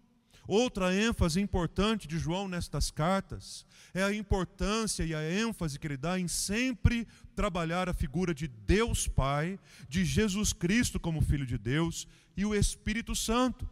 Outra 0.47 0.93
ênfase 0.93 1.41
importante 1.41 2.07
de 2.07 2.19
João 2.19 2.47
nestas 2.47 2.91
cartas 2.91 3.65
é 3.93 4.03
a 4.03 4.13
importância 4.13 5.03
e 5.03 5.15
a 5.15 5.31
ênfase 5.31 5.79
que 5.79 5.87
ele 5.87 5.97
dá 5.97 6.19
em 6.19 6.27
sempre 6.27 7.07
trabalhar 7.35 7.89
a 7.89 7.93
figura 7.93 8.33
de 8.33 8.47
Deus 8.47 9.07
Pai, 9.07 9.59
de 9.89 10.05
Jesus 10.05 10.53
Cristo 10.53 10.99
como 10.99 11.21
Filho 11.21 11.45
de 11.45 11.57
Deus 11.57 12.07
e 12.37 12.45
o 12.45 12.53
Espírito 12.53 13.15
Santo. 13.15 13.67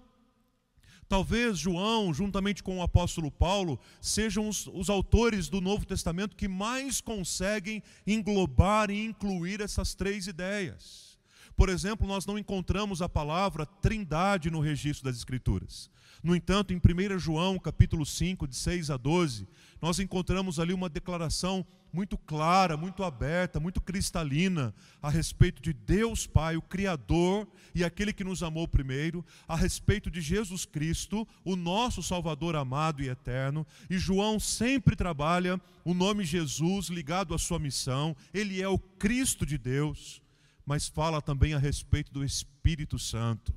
Talvez 1.07 1.59
João, 1.59 2.11
juntamente 2.11 2.63
com 2.63 2.79
o 2.79 2.81
apóstolo 2.81 3.29
Paulo, 3.29 3.79
sejam 4.01 4.49
os, 4.49 4.65
os, 4.67 4.89
autores 4.89 5.49
do 5.49 5.61
Novo 5.61 5.85
Testamento 5.85 6.35
que 6.35 6.47
mais 6.47 7.01
conseguem 7.01 7.83
englobar 8.07 8.89
e 8.89 9.05
incluir 9.05 9.61
essas 9.61 9.93
três 9.93 10.25
ideias. 10.25 11.19
Por 11.55 11.69
exemplo, 11.69 12.07
nós 12.07 12.25
não 12.25 12.39
encontramos 12.39 13.01
a 13.01 13.07
palavra 13.07 13.65
trindade 13.65 14.49
no 14.49 14.59
registro 14.59 15.05
das 15.05 15.17
Escrituras. 15.17 15.91
No 16.23 16.33
entanto, 16.33 16.73
em 16.73 16.77
1 16.77 17.19
João, 17.19 17.59
capítulo 17.59 18.05
5, 18.05 18.47
de 18.47 18.55
6 18.55 18.89
a 18.89 18.95
12, 18.95 19.45
nós 19.81 19.99
encontramos 19.99 20.57
ali 20.57 20.73
uma 20.73 20.87
declaração 20.87 21.65
muito 21.91 22.17
clara, 22.17 22.77
muito 22.77 23.03
aberta, 23.03 23.59
muito 23.59 23.81
cristalina 23.81 24.73
a 25.01 25.09
respeito 25.09 25.61
de 25.61 25.73
Deus 25.73 26.25
Pai, 26.25 26.55
o 26.55 26.61
Criador 26.61 27.45
e 27.75 27.83
aquele 27.83 28.13
que 28.13 28.23
nos 28.23 28.41
amou 28.41 28.65
primeiro, 28.65 29.23
a 29.45 29.57
respeito 29.57 30.09
de 30.09 30.21
Jesus 30.21 30.63
Cristo, 30.63 31.27
o 31.43 31.57
nosso 31.57 32.01
Salvador 32.01 32.55
amado 32.55 33.03
e 33.03 33.09
eterno. 33.09 33.67
E 33.89 33.97
João 33.97 34.39
sempre 34.39 34.95
trabalha 34.95 35.59
o 35.83 35.93
nome 35.93 36.23
Jesus 36.23 36.87
ligado 36.87 37.35
à 37.35 37.37
sua 37.37 37.59
missão, 37.59 38.15
ele 38.33 38.61
é 38.61 38.67
o 38.69 38.79
Cristo 38.79 39.45
de 39.45 39.57
Deus, 39.57 40.21
mas 40.65 40.87
fala 40.87 41.21
também 41.21 41.53
a 41.53 41.59
respeito 41.59 42.13
do 42.13 42.23
Espírito 42.23 42.97
Santo. 42.97 43.53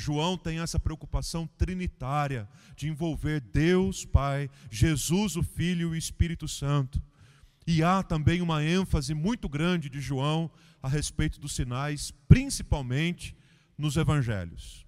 João 0.00 0.36
tem 0.36 0.58
essa 0.58 0.80
preocupação 0.80 1.46
trinitária 1.58 2.48
de 2.74 2.88
envolver 2.88 3.40
Deus 3.40 4.04
Pai, 4.04 4.50
Jesus 4.70 5.36
o 5.36 5.42
Filho 5.42 5.88
e 5.88 5.90
o 5.90 5.96
Espírito 5.96 6.48
Santo. 6.48 7.00
E 7.66 7.84
há 7.84 8.02
também 8.02 8.40
uma 8.40 8.64
ênfase 8.64 9.14
muito 9.14 9.48
grande 9.48 9.88
de 9.88 10.00
João 10.00 10.50
a 10.82 10.88
respeito 10.88 11.38
dos 11.38 11.54
sinais, 11.54 12.12
principalmente 12.26 13.36
nos 13.78 13.96
evangelhos. 13.96 14.86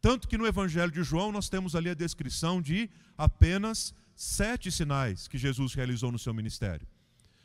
Tanto 0.00 0.26
que 0.26 0.38
no 0.38 0.46
evangelho 0.46 0.90
de 0.90 1.02
João 1.02 1.30
nós 1.30 1.48
temos 1.48 1.76
ali 1.76 1.90
a 1.90 1.94
descrição 1.94 2.62
de 2.62 2.88
apenas 3.18 3.94
sete 4.14 4.70
sinais 4.70 5.28
que 5.28 5.36
Jesus 5.36 5.74
realizou 5.74 6.10
no 6.10 6.18
seu 6.18 6.32
ministério. 6.32 6.86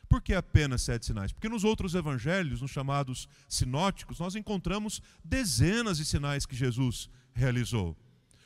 Por 0.09 0.21
que 0.21 0.33
apenas 0.33 0.83
sete 0.83 1.05
sinais? 1.05 1.33
Porque 1.33 1.49
nos 1.49 1.63
outros 1.63 1.93
evangelhos, 1.93 2.61
nos 2.61 2.71
chamados 2.71 3.27
sinóticos, 3.47 4.19
nós 4.19 4.35
encontramos 4.35 5.01
dezenas 5.23 5.97
de 5.97 6.05
sinais 6.05 6.45
que 6.45 6.55
Jesus 6.55 7.09
realizou. 7.33 7.95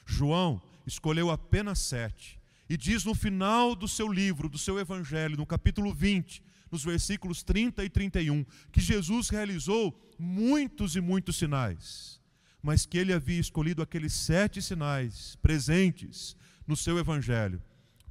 João 0.05 0.61
escolheu 0.85 1.29
apenas 1.29 1.79
sete. 1.79 2.39
E 2.69 2.77
diz 2.77 3.03
no 3.03 3.13
final 3.13 3.75
do 3.75 3.87
seu 3.87 4.11
livro, 4.11 4.49
do 4.49 4.57
seu 4.57 4.79
evangelho, 4.79 5.37
no 5.37 5.45
capítulo 5.45 5.93
20, 5.93 6.41
nos 6.71 6.83
versículos 6.83 7.43
30 7.43 7.83
e 7.83 7.89
31, 7.89 8.45
que 8.71 8.79
Jesus 8.79 9.29
realizou 9.29 9.93
muitos 10.17 10.95
e 10.95 11.01
muitos 11.01 11.35
sinais, 11.35 12.21
mas 12.63 12.85
que 12.85 12.97
ele 12.97 13.11
havia 13.11 13.39
escolhido 13.39 13.81
aqueles 13.81 14.13
sete 14.13 14.61
sinais 14.61 15.35
presentes 15.41 16.35
no 16.65 16.75
seu 16.77 16.97
evangelho 16.97 17.61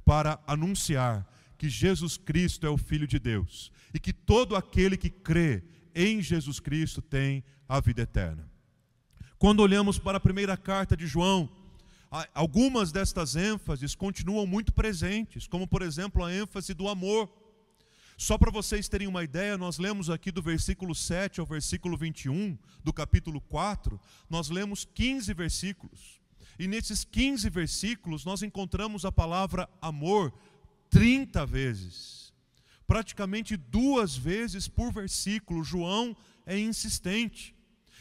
para 0.05 0.39
anunciar 0.45 1.27
que 1.61 1.69
Jesus 1.69 2.17
Cristo 2.17 2.65
é 2.65 2.71
o 2.71 2.75
Filho 2.75 3.05
de 3.05 3.19
Deus 3.19 3.71
e 3.93 3.99
que 3.99 4.11
todo 4.11 4.55
aquele 4.55 4.97
que 4.97 5.11
crê 5.11 5.63
em 5.93 6.19
Jesus 6.19 6.59
Cristo 6.59 7.03
tem 7.03 7.43
a 7.69 7.79
vida 7.79 8.01
eterna. 8.01 8.49
Quando 9.37 9.59
olhamos 9.59 9.99
para 9.99 10.17
a 10.17 10.19
primeira 10.19 10.57
carta 10.57 10.97
de 10.97 11.05
João, 11.05 11.47
algumas 12.33 12.91
destas 12.91 13.35
ênfases 13.35 13.93
continuam 13.93 14.47
muito 14.47 14.73
presentes, 14.73 15.45
como 15.45 15.67
por 15.67 15.83
exemplo 15.83 16.25
a 16.25 16.33
ênfase 16.33 16.73
do 16.73 16.87
amor. 16.87 17.31
Só 18.17 18.39
para 18.39 18.49
vocês 18.49 18.89
terem 18.89 19.07
uma 19.07 19.23
ideia, 19.23 19.55
nós 19.55 19.77
lemos 19.77 20.09
aqui 20.09 20.31
do 20.31 20.41
versículo 20.41 20.95
7 20.95 21.41
ao 21.41 21.45
versículo 21.45 21.95
21 21.95 22.57
do 22.83 22.91
capítulo 22.91 23.39
4, 23.39 24.01
nós 24.27 24.49
lemos 24.49 24.83
15 24.83 25.31
versículos. 25.35 26.19
E 26.57 26.67
nesses 26.67 27.03
15 27.03 27.47
versículos 27.51 28.25
nós 28.25 28.41
encontramos 28.41 29.05
a 29.05 29.11
palavra 29.11 29.69
amor 29.79 30.33
30 30.91 31.43
vezes. 31.47 32.31
Praticamente 32.85 33.57
duas 33.57 34.15
vezes 34.15 34.67
por 34.67 34.91
versículo, 34.91 35.63
João 35.63 36.15
é 36.45 36.59
insistente. 36.59 37.55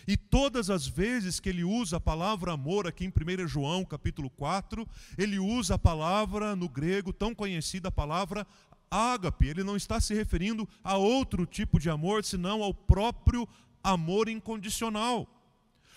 E 0.06 0.16
todas 0.16 0.68
as 0.68 0.86
vezes 0.86 1.38
que 1.38 1.48
ele 1.48 1.62
usa 1.62 1.98
a 1.98 2.00
palavra 2.00 2.52
amor 2.52 2.86
aqui 2.86 3.04
em 3.04 3.08
1 3.08 3.46
João, 3.46 3.84
capítulo 3.84 4.28
4, 4.30 4.86
ele 5.16 5.38
usa 5.38 5.76
a 5.76 5.78
palavra 5.78 6.56
no 6.56 6.68
grego 6.68 7.12
tão 7.12 7.34
conhecida, 7.34 7.88
a 7.88 7.92
palavra 7.92 8.46
ágape. 8.90 9.46
Ele 9.46 9.62
não 9.62 9.76
está 9.76 10.00
se 10.00 10.12
referindo 10.12 10.68
a 10.82 10.96
outro 10.96 11.46
tipo 11.46 11.78
de 11.78 11.88
amor, 11.88 12.24
senão 12.24 12.62
ao 12.62 12.74
próprio 12.74 13.48
amor 13.82 14.28
incondicional. 14.28 15.28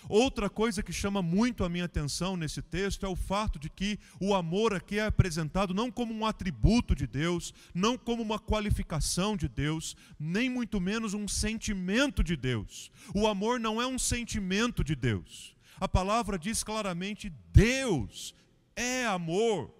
Outra 0.08 0.50
coisa 0.50 0.82
que 0.82 0.92
chama 0.92 1.22
muito 1.22 1.64
a 1.64 1.68
minha 1.68 1.86
atenção 1.86 2.36
nesse 2.36 2.60
texto 2.60 3.06
é 3.06 3.08
o 3.08 3.16
fato 3.16 3.58
de 3.58 3.70
que 3.70 3.98
o 4.20 4.34
amor 4.34 4.74
aqui 4.74 4.98
é 4.98 5.06
apresentado 5.06 5.72
não 5.72 5.90
como 5.90 6.12
um 6.12 6.26
atributo 6.26 6.94
de 6.94 7.06
Deus, 7.06 7.54
não 7.74 7.96
como 7.96 8.22
uma 8.22 8.38
qualificação 8.38 9.36
de 9.36 9.48
Deus, 9.48 9.96
nem 10.18 10.50
muito 10.50 10.80
menos 10.80 11.14
um 11.14 11.26
sentimento 11.26 12.22
de 12.22 12.36
Deus. 12.36 12.90
O 13.14 13.26
amor 13.26 13.58
não 13.58 13.80
é 13.80 13.86
um 13.86 13.98
sentimento 13.98 14.84
de 14.84 14.94
Deus. 14.94 15.54
A 15.80 15.88
palavra 15.88 16.38
diz 16.38 16.62
claramente: 16.62 17.32
Deus 17.52 18.34
é 18.76 19.06
amor. 19.06 19.72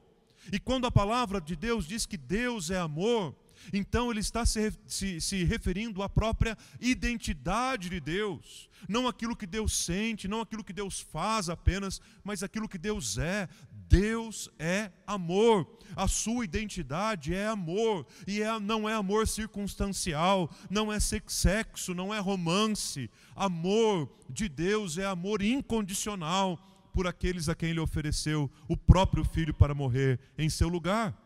E 0.52 0.59
quando 0.59 0.87
a 0.87 0.90
palavra 0.90 1.40
de 1.40 1.57
Deus 1.57 1.87
diz 1.87 2.04
que 2.04 2.16
Deus 2.16 2.71
é 2.71 2.78
amor, 2.78 3.35
então 3.73 4.11
ele 4.11 4.21
está 4.21 4.44
se, 4.44 4.73
se, 4.87 5.21
se, 5.21 5.44
referindo 5.44 6.02
à 6.02 6.09
própria 6.09 6.56
identidade 6.80 7.88
de 7.88 8.00
Deus, 8.00 8.68
não 8.88 9.09
aquilo 9.09 9.37
que 9.37 9.47
Deus 9.47 9.73
sente, 9.73 10.28
não 10.28 10.40
aquilo 10.40 10.64
que 10.64 10.73
Deus 10.73 11.00
faz 11.00 11.49
apenas, 11.49 12.00
mas 12.23 12.42
aquilo 12.42 12.68
que 12.68 12.78
Deus 12.78 13.18
é. 13.18 13.49
Deus 13.87 14.50
é 14.59 14.90
amor, 15.06 15.78
a 15.94 16.09
sua 16.09 16.44
identidade 16.44 17.35
é 17.35 17.47
amor, 17.47 18.06
e 18.26 18.42
é, 18.42 18.59
não 18.59 18.88
é 18.88 18.94
amor 18.94 19.28
circunstancial, 19.28 20.50
não 20.68 20.92
é 20.92 20.99
sexo, 20.99 21.94
não 21.94 22.12
é 22.12 22.18
romance. 22.18 23.11
Amor 23.37 24.11
de 24.28 24.49
Deus 24.49 24.99
é 24.99 25.04
amor 25.04 25.42
incondicional 25.42 26.59
por 26.92 27.06
aqueles 27.06 27.49
a 27.49 27.54
quem 27.54 27.71
Ele 27.71 27.80
ofereceu 27.80 28.50
o 28.68 28.76
próprio 28.76 29.25
Filho 29.25 29.52
para 29.52 29.75
morrer 29.75 30.18
em 30.38 30.49
seu 30.49 30.68
lugar. 30.68 31.24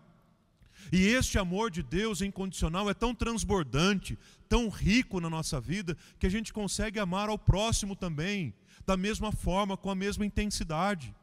E 0.92 1.06
este 1.06 1.38
amor 1.38 1.70
de 1.70 1.82
Deus 1.82 2.22
incondicional 2.22 2.88
é 2.88 2.94
tão 2.94 3.14
transbordante, 3.14 4.18
tão 4.48 4.68
rico 4.68 5.20
na 5.20 5.28
nossa 5.28 5.60
vida, 5.60 5.96
que 6.18 6.26
a 6.26 6.30
gente 6.30 6.52
consegue 6.52 6.98
amar 6.98 7.28
ao 7.28 7.38
próximo 7.38 7.94
também, 7.94 8.54
da 8.86 8.96
mesma 8.96 9.30
forma, 9.32 9.76
com 9.76 9.90
a 9.90 9.94
mesma 9.94 10.24
intensidade. 10.24 11.14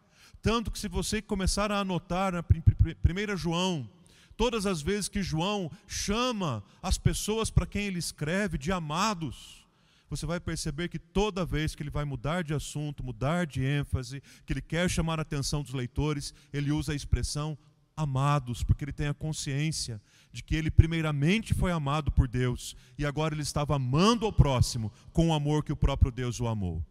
Tanto 0.41 0.69
que 0.69 0.77
se 0.77 0.87
você 0.87 1.21
começar 1.21 1.71
a 1.71 1.79
anotar 1.79 2.33
na 2.33 2.41
1 2.41 3.37
João, 3.37 3.89
todas 4.37 4.65
as 4.65 4.81
vezes 4.81 5.09
que 5.09 5.23
João 5.23 5.71
chama 5.87 6.63
as 6.83 6.97
pessoas 6.97 7.49
para 7.49 7.65
quem 7.65 7.85
ele 7.85 7.97
escreve 7.97 8.57
de 8.57 8.71
amados, 8.71 9.65
você 10.07 10.25
vai 10.25 10.39
perceber 10.39 10.87
que 10.87 10.99
toda 10.99 11.45
vez 11.45 11.73
que 11.73 11.81
ele 11.81 11.89
vai 11.89 12.05
mudar 12.05 12.43
de 12.43 12.53
assunto, 12.53 13.03
mudar 13.03 13.47
de 13.47 13.63
ênfase, 13.63 14.21
que 14.45 14.53
ele 14.53 14.61
quer 14.61 14.87
chamar 14.89 15.17
a 15.17 15.23
atenção 15.23 15.63
dos 15.63 15.73
leitores, 15.73 16.33
ele 16.53 16.71
usa 16.71 16.91
a 16.91 16.95
expressão 16.95 17.57
amados, 17.97 18.63
porque 18.63 18.83
ele 18.83 18.91
tem 18.91 19.07
a 19.07 19.13
consciência 19.13 20.01
de 20.31 20.43
que 20.43 20.55
ele 20.55 20.69
primeiramente 20.69 21.53
foi 21.53 21.71
amado 21.71 22.11
por 22.11 22.27
Deus 22.27 22.75
e 22.97 23.05
agora 23.05 23.33
ele 23.33 23.41
estava 23.41 23.75
amando 23.75 24.25
ao 24.25 24.33
próximo 24.33 24.91
com 25.13 25.29
o 25.29 25.33
amor 25.33 25.63
que 25.63 25.71
o 25.71 25.77
próprio 25.77 26.11
Deus 26.11 26.39
o 26.39 26.47
amou. 26.47 26.85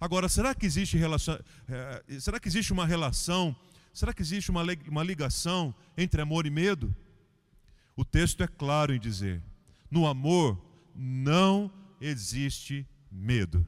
Agora, 0.00 0.28
será 0.28 0.54
que 0.54 0.64
existe, 0.64 0.96
relação, 0.96 1.38
é, 1.68 2.20
será 2.20 2.38
que 2.38 2.48
existe 2.48 2.72
uma 2.72 2.86
relação, 2.86 3.54
será 3.92 4.12
que 4.12 4.22
existe 4.22 4.50
uma, 4.50 4.62
uma 4.88 5.02
ligação 5.02 5.74
entre 5.96 6.22
amor 6.22 6.46
e 6.46 6.50
medo? 6.50 6.94
O 7.96 8.04
texto 8.04 8.42
é 8.42 8.46
claro 8.46 8.94
em 8.94 9.00
dizer: 9.00 9.42
no 9.90 10.06
amor 10.06 10.58
não 10.94 11.70
existe 12.00 12.86
medo. 13.10 13.66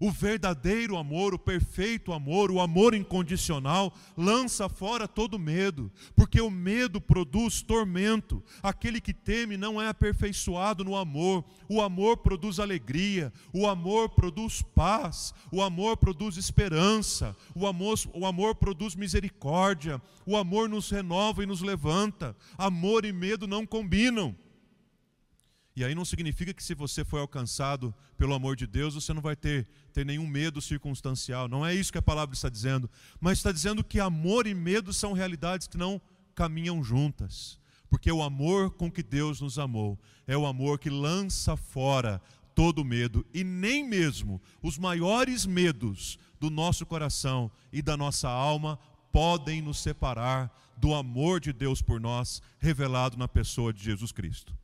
O 0.00 0.10
verdadeiro 0.10 0.96
amor, 0.96 1.34
o 1.34 1.38
perfeito 1.38 2.12
amor, 2.12 2.50
o 2.50 2.60
amor 2.60 2.94
incondicional, 2.94 3.94
lança 4.16 4.68
fora 4.68 5.06
todo 5.06 5.38
medo, 5.38 5.90
porque 6.16 6.40
o 6.40 6.50
medo 6.50 7.00
produz 7.00 7.62
tormento. 7.62 8.42
Aquele 8.62 9.00
que 9.00 9.14
teme 9.14 9.56
não 9.56 9.80
é 9.80 9.88
aperfeiçoado 9.88 10.84
no 10.84 10.96
amor. 10.96 11.44
O 11.68 11.80
amor 11.80 12.18
produz 12.18 12.58
alegria, 12.58 13.32
o 13.52 13.66
amor 13.66 14.10
produz 14.10 14.62
paz, 14.62 15.32
o 15.52 15.62
amor 15.62 15.96
produz 15.96 16.36
esperança, 16.36 17.36
o 17.54 17.66
amor, 17.66 17.98
o 18.12 18.26
amor 18.26 18.56
produz 18.56 18.94
misericórdia, 18.96 20.02
o 20.26 20.36
amor 20.36 20.68
nos 20.68 20.90
renova 20.90 21.42
e 21.42 21.46
nos 21.46 21.62
levanta. 21.62 22.36
Amor 22.58 23.04
e 23.04 23.12
medo 23.12 23.46
não 23.46 23.64
combinam. 23.64 24.34
E 25.76 25.82
aí 25.82 25.92
não 25.92 26.04
significa 26.04 26.54
que 26.54 26.62
se 26.62 26.72
você 26.72 27.04
foi 27.04 27.20
alcançado 27.20 27.92
pelo 28.16 28.32
amor 28.32 28.54
de 28.54 28.64
Deus, 28.64 28.94
você 28.94 29.12
não 29.12 29.20
vai 29.20 29.34
ter, 29.34 29.66
ter 29.92 30.06
nenhum 30.06 30.24
medo 30.24 30.62
circunstancial. 30.62 31.48
Não 31.48 31.66
é 31.66 31.74
isso 31.74 31.90
que 31.90 31.98
a 31.98 32.02
palavra 32.02 32.32
está 32.32 32.48
dizendo. 32.48 32.88
Mas 33.20 33.38
está 33.38 33.50
dizendo 33.50 33.82
que 33.82 33.98
amor 33.98 34.46
e 34.46 34.54
medo 34.54 34.92
são 34.92 35.12
realidades 35.12 35.66
que 35.66 35.76
não 35.76 36.00
caminham 36.32 36.82
juntas. 36.84 37.58
Porque 37.90 38.10
o 38.10 38.22
amor 38.22 38.70
com 38.70 38.88
que 38.88 39.02
Deus 39.02 39.40
nos 39.40 39.58
amou 39.58 39.98
é 40.28 40.36
o 40.36 40.46
amor 40.46 40.78
que 40.78 40.88
lança 40.88 41.56
fora 41.56 42.22
todo 42.54 42.84
medo. 42.84 43.26
E 43.34 43.42
nem 43.42 43.82
mesmo 43.82 44.40
os 44.62 44.78
maiores 44.78 45.44
medos 45.44 46.20
do 46.38 46.50
nosso 46.50 46.86
coração 46.86 47.50
e 47.72 47.82
da 47.82 47.96
nossa 47.96 48.28
alma 48.28 48.78
podem 49.10 49.60
nos 49.60 49.78
separar 49.78 50.56
do 50.76 50.94
amor 50.94 51.40
de 51.40 51.52
Deus 51.52 51.82
por 51.82 52.00
nós, 52.00 52.40
revelado 52.60 53.16
na 53.16 53.26
pessoa 53.26 53.72
de 53.72 53.82
Jesus 53.82 54.12
Cristo 54.12 54.54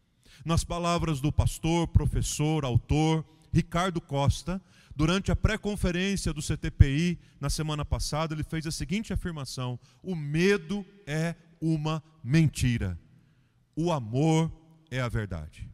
nas 0.44 0.64
palavras 0.64 1.20
do 1.20 1.32
pastor, 1.32 1.88
professor, 1.88 2.64
autor 2.64 3.24
Ricardo 3.52 4.00
Costa, 4.00 4.60
durante 4.94 5.30
a 5.30 5.36
pré-conferência 5.36 6.32
do 6.32 6.42
CTPI 6.42 7.18
na 7.40 7.50
semana 7.50 7.84
passada, 7.84 8.34
ele 8.34 8.44
fez 8.44 8.66
a 8.66 8.70
seguinte 8.70 9.12
afirmação: 9.12 9.78
o 10.02 10.14
medo 10.14 10.84
é 11.06 11.34
uma 11.60 12.02
mentira, 12.22 12.98
o 13.74 13.92
amor 13.92 14.50
é 14.90 15.00
a 15.00 15.08
verdade. 15.08 15.68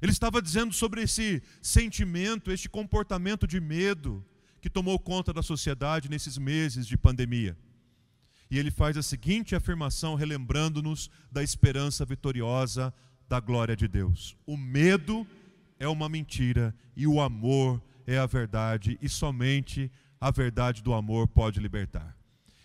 Ele 0.00 0.10
estava 0.10 0.42
dizendo 0.42 0.72
sobre 0.72 1.02
esse 1.02 1.42
sentimento, 1.60 2.50
este 2.50 2.68
comportamento 2.68 3.46
de 3.46 3.60
medo 3.60 4.24
que 4.60 4.68
tomou 4.68 4.98
conta 4.98 5.32
da 5.32 5.42
sociedade 5.42 6.08
nesses 6.08 6.36
meses 6.38 6.86
de 6.86 6.96
pandemia. 6.96 7.56
E 8.50 8.58
ele 8.58 8.70
faz 8.70 8.96
a 8.96 9.02
seguinte 9.02 9.54
afirmação, 9.54 10.14
relembrando-nos 10.14 11.08
da 11.30 11.42
esperança 11.42 12.04
vitoriosa 12.04 12.92
da 13.32 13.40
glória 13.40 13.74
de 13.74 13.88
Deus. 13.88 14.36
O 14.44 14.58
medo 14.58 15.26
é 15.78 15.88
uma 15.88 16.06
mentira 16.06 16.74
e 16.94 17.06
o 17.06 17.18
amor 17.18 17.82
é 18.06 18.18
a 18.18 18.26
verdade, 18.26 18.98
e 19.00 19.08
somente 19.08 19.90
a 20.20 20.30
verdade 20.30 20.82
do 20.82 20.92
amor 20.92 21.26
pode 21.26 21.58
libertar. 21.58 22.14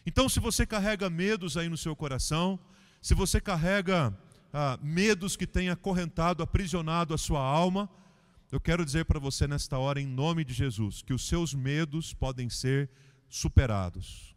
Então, 0.05 0.27
se 0.27 0.41
você 0.41 0.65
carrega 0.65 1.09
medos 1.09 1.55
aí 1.55 1.69
no 1.69 1.77
seu 1.77 1.95
coração, 1.95 2.59
se 3.01 3.13
você 3.13 3.39
carrega 3.39 4.13
ah, 4.51 4.77
medos 4.81 5.37
que 5.37 5.47
têm 5.47 5.69
acorrentado, 5.69 6.43
aprisionado 6.43 7.13
a 7.13 7.17
sua 7.17 7.39
alma, 7.39 7.89
eu 8.51 8.59
quero 8.59 8.83
dizer 8.83 9.05
para 9.05 9.21
você 9.21 9.47
nesta 9.47 9.77
hora, 9.77 10.01
em 10.01 10.05
nome 10.05 10.43
de 10.43 10.53
Jesus, 10.53 11.01
que 11.01 11.13
os 11.13 11.25
seus 11.25 11.53
medos 11.53 12.13
podem 12.13 12.49
ser 12.49 12.89
superados. 13.29 14.35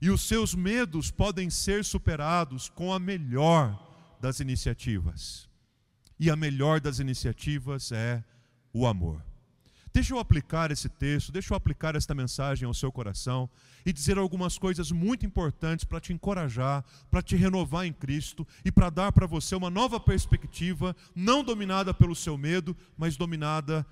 E 0.00 0.08
os 0.08 0.22
seus 0.22 0.54
medos 0.54 1.10
podem 1.10 1.50
ser 1.50 1.84
superados 1.84 2.68
com 2.68 2.92
a 2.92 3.00
melhor 3.00 3.76
das 4.20 4.38
iniciativas. 4.38 5.47
E 6.18 6.30
a 6.30 6.36
melhor 6.36 6.80
das 6.80 6.98
iniciativas 6.98 7.92
é 7.92 8.22
o 8.72 8.86
amor. 8.86 9.22
Deixa 9.92 10.14
eu 10.14 10.18
aplicar 10.18 10.70
esse 10.70 10.88
texto, 10.88 11.32
deixa 11.32 11.52
eu 11.52 11.56
aplicar 11.56 11.96
esta 11.96 12.14
mensagem 12.14 12.66
ao 12.66 12.74
seu 12.74 12.92
coração 12.92 13.48
e 13.84 13.92
dizer 13.92 14.18
algumas 14.18 14.58
coisas 14.58 14.92
muito 14.92 15.24
importantes 15.24 15.84
para 15.84 16.00
te 16.00 16.12
encorajar, 16.12 16.84
para 17.10 17.22
te 17.22 17.34
renovar 17.36 17.86
em 17.86 17.92
Cristo 17.92 18.46
e 18.64 18.70
para 18.70 18.90
dar 18.90 19.12
para 19.12 19.26
você 19.26 19.54
uma 19.54 19.70
nova 19.70 19.98
perspectiva, 19.98 20.94
não 21.14 21.42
dominada 21.42 21.94
pelo 21.94 22.14
seu 22.14 22.36
medo, 22.36 22.76
mas 22.96 23.16
dominada 23.16 23.84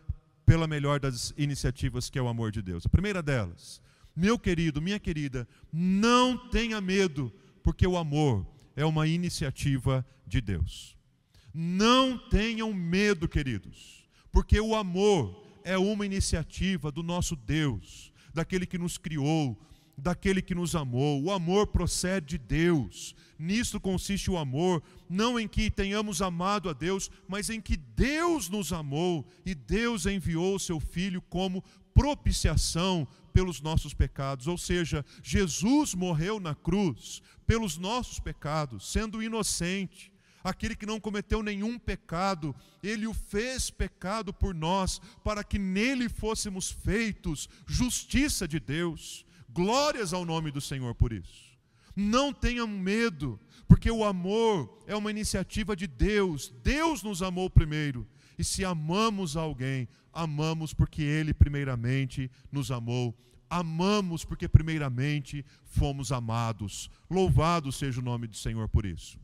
pela 0.44 0.66
melhor 0.66 1.00
das 1.00 1.34
iniciativas 1.36 2.08
que 2.08 2.18
é 2.18 2.22
o 2.22 2.28
amor 2.28 2.52
de 2.52 2.62
Deus. 2.62 2.86
A 2.86 2.88
primeira 2.88 3.22
delas, 3.22 3.82
meu 4.14 4.38
querido, 4.38 4.80
minha 4.80 5.00
querida, 5.00 5.48
não 5.72 6.36
tenha 6.50 6.80
medo, 6.80 7.32
porque 7.62 7.86
o 7.86 7.96
amor 7.96 8.46
é 8.76 8.84
uma 8.84 9.06
iniciativa 9.06 10.06
de 10.26 10.40
Deus. 10.40 10.95
Não 11.58 12.18
tenham 12.18 12.70
medo, 12.74 13.26
queridos, 13.26 14.06
porque 14.30 14.60
o 14.60 14.74
amor 14.74 15.42
é 15.64 15.78
uma 15.78 16.04
iniciativa 16.04 16.92
do 16.92 17.02
nosso 17.02 17.34
Deus, 17.34 18.12
daquele 18.34 18.66
que 18.66 18.76
nos 18.76 18.98
criou, 18.98 19.58
daquele 19.96 20.42
que 20.42 20.54
nos 20.54 20.76
amou. 20.76 21.22
O 21.22 21.32
amor 21.32 21.68
procede 21.68 22.36
de 22.36 22.38
Deus. 22.38 23.16
Nisto 23.38 23.80
consiste 23.80 24.30
o 24.30 24.36
amor, 24.36 24.82
não 25.08 25.40
em 25.40 25.48
que 25.48 25.70
tenhamos 25.70 26.20
amado 26.20 26.68
a 26.68 26.74
Deus, 26.74 27.10
mas 27.26 27.48
em 27.48 27.58
que 27.58 27.78
Deus 27.78 28.50
nos 28.50 28.70
amou 28.70 29.26
e 29.46 29.54
Deus 29.54 30.04
enviou 30.04 30.56
o 30.56 30.60
seu 30.60 30.78
Filho 30.78 31.22
como 31.22 31.64
propiciação 31.94 33.08
pelos 33.32 33.62
nossos 33.62 33.94
pecados. 33.94 34.46
Ou 34.46 34.58
seja, 34.58 35.02
Jesus 35.22 35.94
morreu 35.94 36.38
na 36.38 36.54
cruz 36.54 37.22
pelos 37.46 37.78
nossos 37.78 38.20
pecados, 38.20 38.92
sendo 38.92 39.22
inocente 39.22 40.12
aquele 40.46 40.76
que 40.76 40.86
não 40.86 41.00
cometeu 41.00 41.42
nenhum 41.42 41.76
pecado, 41.76 42.54
ele 42.80 43.04
o 43.06 43.12
fez 43.12 43.68
pecado 43.68 44.32
por 44.32 44.54
nós, 44.54 45.00
para 45.24 45.42
que 45.42 45.58
nele 45.58 46.08
fôssemos 46.08 46.70
feitos 46.70 47.48
justiça 47.66 48.46
de 48.46 48.60
Deus. 48.60 49.26
Glórias 49.48 50.12
ao 50.12 50.24
nome 50.24 50.52
do 50.52 50.60
Senhor 50.60 50.94
por 50.94 51.12
isso. 51.12 51.46
Não 51.96 52.32
tenham 52.32 52.68
medo, 52.68 53.40
porque 53.66 53.90
o 53.90 54.04
amor 54.04 54.78
é 54.86 54.94
uma 54.94 55.10
iniciativa 55.10 55.74
de 55.74 55.88
Deus. 55.88 56.54
Deus 56.62 57.02
nos 57.02 57.22
amou 57.22 57.50
primeiro. 57.50 58.06
E 58.38 58.44
se 58.44 58.64
amamos 58.64 59.36
alguém, 59.36 59.88
amamos 60.12 60.72
porque 60.72 61.02
ele 61.02 61.34
primeiramente 61.34 62.30
nos 62.52 62.70
amou. 62.70 63.16
Amamos 63.50 64.24
porque 64.24 64.48
primeiramente 64.48 65.44
fomos 65.64 66.12
amados. 66.12 66.88
Louvado 67.10 67.72
seja 67.72 68.00
o 68.00 68.04
nome 68.04 68.28
do 68.28 68.36
Senhor 68.36 68.68
por 68.68 68.86
isso. 68.86 69.18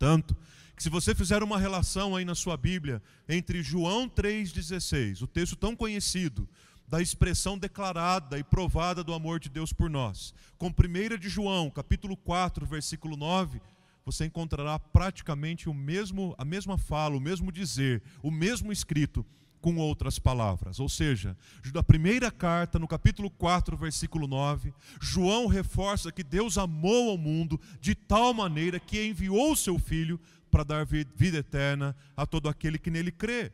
Tanto 0.00 0.34
que 0.74 0.82
se 0.82 0.88
você 0.88 1.14
fizer 1.14 1.42
uma 1.42 1.58
relação 1.58 2.16
aí 2.16 2.24
na 2.24 2.34
sua 2.34 2.56
Bíblia 2.56 3.02
entre 3.28 3.62
João 3.62 4.08
3,16, 4.08 5.20
o 5.20 5.26
texto 5.26 5.54
tão 5.54 5.76
conhecido, 5.76 6.48
da 6.88 7.02
expressão 7.02 7.58
declarada 7.58 8.38
e 8.38 8.42
provada 8.42 9.04
do 9.04 9.12
amor 9.12 9.38
de 9.38 9.50
Deus 9.50 9.74
por 9.74 9.90
nós, 9.90 10.34
com 10.56 10.68
1 10.68 11.18
de 11.18 11.28
João, 11.28 11.70
capítulo 11.70 12.16
4, 12.16 12.64
versículo 12.64 13.14
9, 13.14 13.60
você 14.02 14.24
encontrará 14.24 14.78
praticamente 14.78 15.68
o 15.68 15.74
mesmo, 15.74 16.34
a 16.38 16.46
mesma 16.46 16.78
fala, 16.78 17.14
o 17.14 17.20
mesmo 17.20 17.52
dizer, 17.52 18.02
o 18.22 18.30
mesmo 18.30 18.72
escrito 18.72 19.24
com 19.60 19.76
outras 19.76 20.18
palavras. 20.18 20.80
Ou 20.80 20.88
seja, 20.88 21.36
na 21.74 21.82
primeira 21.82 22.30
carta, 22.30 22.78
no 22.78 22.88
capítulo 22.88 23.30
4, 23.30 23.76
versículo 23.76 24.26
9, 24.26 24.72
João 25.00 25.46
reforça 25.46 26.10
que 26.10 26.24
Deus 26.24 26.56
amou 26.56 27.10
ao 27.10 27.18
mundo 27.18 27.60
de 27.80 27.94
tal 27.94 28.32
maneira 28.32 28.80
que 28.80 29.04
enviou 29.04 29.52
o 29.52 29.56
seu 29.56 29.78
filho 29.78 30.18
para 30.50 30.64
dar 30.64 30.86
vida 30.86 31.38
eterna 31.38 31.94
a 32.16 32.26
todo 32.26 32.48
aquele 32.48 32.78
que 32.78 32.90
nele 32.90 33.12
crê. 33.12 33.52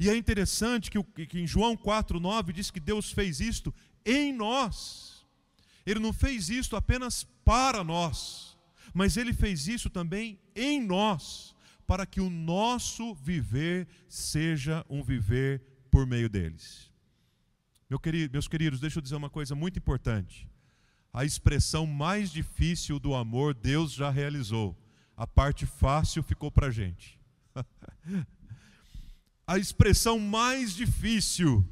E 0.00 0.10
é 0.10 0.16
interessante 0.16 0.90
que, 0.90 1.02
que 1.26 1.38
em 1.38 1.46
João 1.46 1.76
4,9 1.76 2.52
diz 2.52 2.70
que 2.70 2.80
Deus 2.80 3.12
fez 3.12 3.40
isto 3.40 3.72
em 4.04 4.32
nós. 4.32 5.24
Ele 5.84 6.00
não 6.00 6.12
fez 6.12 6.50
isto 6.50 6.74
apenas 6.74 7.24
para 7.44 7.84
nós, 7.84 8.56
mas 8.92 9.16
ele 9.16 9.32
fez 9.32 9.68
isso 9.68 9.88
também 9.88 10.38
em 10.54 10.84
nós 10.84 11.54
para 11.86 12.04
que 12.04 12.20
o 12.20 12.28
nosso 12.28 13.14
viver 13.14 13.86
seja 14.08 14.84
um 14.88 15.02
viver 15.02 15.62
por 15.90 16.06
meio 16.06 16.28
deles. 16.28 16.90
Meu 17.88 17.98
querido, 17.98 18.32
meus 18.32 18.48
queridos, 18.48 18.80
deixa 18.80 18.98
eu 18.98 19.02
dizer 19.02 19.14
uma 19.14 19.30
coisa 19.30 19.54
muito 19.54 19.78
importante. 19.78 20.48
A 21.12 21.24
expressão 21.24 21.86
mais 21.86 22.30
difícil 22.30 22.98
do 22.98 23.14
amor 23.14 23.54
Deus 23.54 23.92
já 23.92 24.10
realizou. 24.10 24.76
A 25.16 25.26
parte 25.26 25.64
fácil 25.64 26.22
ficou 26.22 26.50
para 26.50 26.66
a 26.66 26.70
gente. 26.70 27.18
a 29.46 29.56
expressão 29.56 30.18
mais 30.18 30.74
difícil 30.74 31.66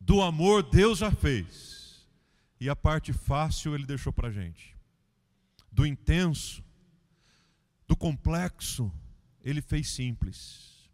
do 0.00 0.20
amor 0.20 0.64
Deus 0.64 0.98
já 0.98 1.10
fez. 1.10 2.06
E 2.60 2.68
a 2.68 2.76
parte 2.76 3.12
fácil 3.12 3.74
ele 3.74 3.86
deixou 3.86 4.12
para 4.12 4.28
a 4.28 4.32
gente. 4.32 4.76
Do 5.70 5.86
intenso, 5.86 6.62
do 7.86 7.96
complexo, 7.96 8.92
ele 9.42 9.62
fez 9.62 9.88
simples, 9.90 10.90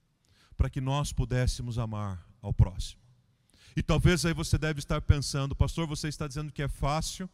para 0.56 0.68
que 0.68 0.80
nós 0.80 1.12
pudéssemos 1.12 1.78
amar 1.78 2.26
ao 2.40 2.52
próximo. 2.52 3.00
E 3.74 3.82
talvez 3.82 4.26
aí 4.26 4.34
você 4.34 4.58
deve 4.58 4.80
estar 4.80 5.00
pensando, 5.00 5.56
pastor, 5.56 5.86
você 5.86 6.08
está 6.08 6.28
dizendo 6.28 6.52
que 6.52 6.62
é 6.62 6.68
fácil, 6.68 7.28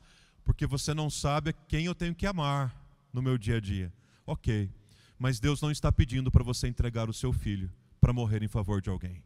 porque 0.45 0.67
você 0.67 0.95
não 0.95 1.11
sabe 1.11 1.53
quem 1.67 1.87
eu 1.87 1.95
tenho 1.95 2.15
que 2.15 2.27
amar 2.27 2.75
no 3.13 3.21
meu 3.21 3.37
dia 3.37 3.57
a 3.57 3.61
dia. 3.61 3.93
Ok, 4.25 4.71
mas 5.19 5.41
Deus 5.41 5.61
não 5.61 5.71
está 5.71 5.91
pedindo 5.91 6.31
para 6.31 6.45
você 6.45 6.69
entregar 6.69 7.09
o 7.11 7.15
seu 7.15 7.33
filho 7.33 7.71
para 8.01 8.13
morrer 8.13 8.43
em 8.43 8.49
favor 8.49 8.81
de 8.81 8.89
alguém. 8.89 9.23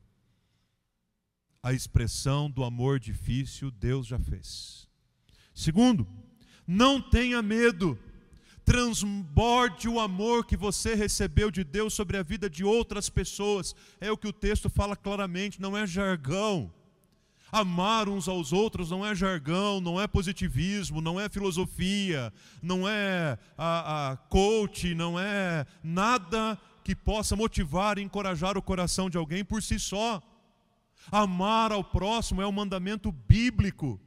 A 1.62 1.72
expressão 1.72 2.50
do 2.50 2.64
amor 2.64 2.98
difícil 2.98 3.70
Deus 3.70 4.06
já 4.06 4.18
fez. 4.18 4.88
Segundo, 5.54 6.08
não 6.66 7.00
tenha 7.00 7.42
medo 7.42 7.98
transborde 8.64 9.88
o 9.88 10.00
amor 10.00 10.46
que 10.46 10.56
você 10.56 10.94
recebeu 10.94 11.50
de 11.50 11.64
Deus 11.64 11.94
sobre 11.94 12.16
a 12.16 12.22
vida 12.22 12.48
de 12.48 12.64
outras 12.64 13.08
pessoas. 13.08 13.74
É 14.00 14.10
o 14.10 14.16
que 14.16 14.28
o 14.28 14.32
texto 14.32 14.70
fala 14.70 14.96
claramente, 14.96 15.60
não 15.60 15.76
é 15.76 15.86
jargão. 15.86 16.72
Amar 17.50 18.08
uns 18.08 18.28
aos 18.28 18.50
outros 18.50 18.90
não 18.90 19.04
é 19.04 19.14
jargão, 19.14 19.78
não 19.78 20.00
é 20.00 20.06
positivismo, 20.06 21.02
não 21.02 21.20
é 21.20 21.28
filosofia, 21.28 22.32
não 22.62 22.88
é 22.88 23.38
a, 23.58 24.12
a 24.12 24.16
coach, 24.16 24.94
não 24.94 25.18
é 25.18 25.66
nada 25.84 26.58
que 26.82 26.96
possa 26.96 27.36
motivar 27.36 27.98
e 27.98 28.02
encorajar 28.02 28.56
o 28.56 28.62
coração 28.62 29.10
de 29.10 29.18
alguém 29.18 29.44
por 29.44 29.62
si 29.62 29.78
só. 29.78 30.22
Amar 31.10 31.72
ao 31.72 31.84
próximo 31.84 32.40
é 32.40 32.46
um 32.46 32.52
mandamento 32.52 33.12
bíblico. 33.12 34.00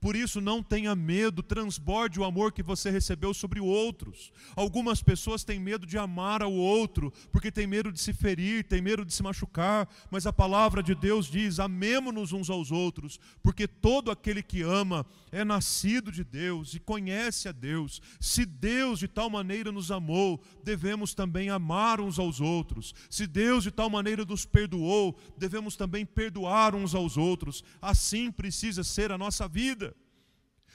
Por 0.00 0.16
isso, 0.16 0.40
não 0.40 0.62
tenha 0.62 0.96
medo, 0.96 1.42
transborde 1.42 2.18
o 2.18 2.24
amor 2.24 2.52
que 2.52 2.62
você 2.62 2.90
recebeu 2.90 3.34
sobre 3.34 3.60
outros. 3.60 4.32
Algumas 4.56 5.02
pessoas 5.02 5.44
têm 5.44 5.60
medo 5.60 5.86
de 5.86 5.98
amar 5.98 6.42
ao 6.42 6.52
outro, 6.52 7.12
porque 7.30 7.52
tem 7.52 7.66
medo 7.66 7.92
de 7.92 8.00
se 8.00 8.14
ferir, 8.14 8.64
tem 8.64 8.80
medo 8.80 9.04
de 9.04 9.12
se 9.12 9.22
machucar, 9.22 9.86
mas 10.10 10.26
a 10.26 10.32
palavra 10.32 10.82
de 10.82 10.94
Deus 10.94 11.26
diz: 11.26 11.60
amemo-nos 11.60 12.32
uns 12.32 12.48
aos 12.48 12.70
outros, 12.70 13.20
porque 13.42 13.68
todo 13.68 14.10
aquele 14.10 14.42
que 14.42 14.62
ama 14.62 15.04
é 15.30 15.44
nascido 15.44 16.10
de 16.10 16.24
Deus 16.24 16.74
e 16.74 16.80
conhece 16.80 17.48
a 17.48 17.52
Deus. 17.52 18.00
Se 18.18 18.46
Deus 18.46 18.98
de 18.98 19.06
tal 19.06 19.28
maneira 19.28 19.70
nos 19.70 19.90
amou, 19.90 20.42
devemos 20.64 21.14
também 21.14 21.50
amar 21.50 22.00
uns 22.00 22.18
aos 22.18 22.40
outros. 22.40 22.94
Se 23.10 23.26
Deus 23.26 23.64
de 23.64 23.70
tal 23.70 23.90
maneira 23.90 24.24
nos 24.24 24.46
perdoou, 24.46 25.18
devemos 25.36 25.76
também 25.76 26.06
perdoar 26.06 26.74
uns 26.74 26.94
aos 26.94 27.16
outros. 27.16 27.62
Assim 27.82 28.32
precisa 28.32 28.82
ser 28.82 29.12
a 29.12 29.18
nossa 29.18 29.46
vida. 29.46 29.89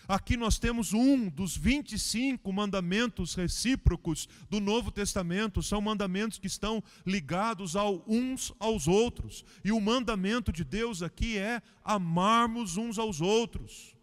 Aqui 0.08 0.38
nós 0.38 0.60
temos 0.60 0.94
um 0.94 1.28
dos 1.30 1.58
25 1.58 2.52
mandamentos 2.54 3.34
recíprocos 3.34 4.30
do 4.50 4.60
Novo 4.60 4.92
Testamento, 4.92 5.64
são 5.64 5.82
mandamentos 5.82 6.38
que 6.38 6.48
estão 6.48 6.84
ligados 7.06 7.76
ao 7.76 8.04
uns 8.08 8.54
aos 8.60 8.88
outros. 8.88 9.44
E 9.64 9.72
o 9.72 9.82
mandamento 9.82 10.52
de 10.52 10.64
Deus 10.64 11.02
aqui 11.02 11.38
é 11.38 11.62
amarmos 11.84 12.78
uns 12.78 13.00
aos 13.00 13.20
outros. 13.22 13.96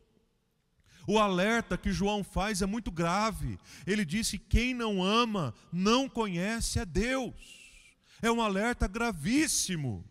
O 1.06 1.18
alerta 1.18 1.76
que 1.76 1.92
João 1.92 2.22
faz 2.22 2.62
é 2.62 2.66
muito 2.66 2.90
grave. 2.90 3.58
Ele 3.86 4.04
disse: 4.04 4.38
quem 4.38 4.74
não 4.74 5.02
ama 5.02 5.54
não 5.72 6.08
conhece 6.08 6.78
a 6.78 6.84
Deus. 6.84 7.34
É 8.20 8.30
um 8.30 8.40
alerta 8.40 8.86
gravíssimo. 8.86 10.04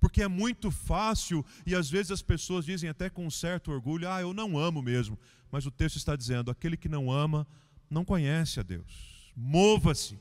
Porque 0.00 0.22
é 0.22 0.28
muito 0.28 0.70
fácil 0.70 1.44
e 1.64 1.74
às 1.74 1.88
vezes 1.88 2.12
as 2.12 2.22
pessoas 2.22 2.64
dizem 2.64 2.88
até 2.88 3.08
com 3.08 3.26
um 3.26 3.30
certo 3.30 3.70
orgulho: 3.70 4.08
ah, 4.08 4.20
eu 4.20 4.32
não 4.32 4.58
amo 4.58 4.82
mesmo. 4.82 5.18
Mas 5.50 5.66
o 5.66 5.70
texto 5.70 5.96
está 5.96 6.14
dizendo: 6.14 6.50
aquele 6.50 6.76
que 6.76 6.88
não 6.88 7.10
ama 7.10 7.46
não 7.90 8.04
conhece 8.04 8.60
a 8.60 8.62
Deus. 8.62 9.32
Mova-se. 9.34 10.18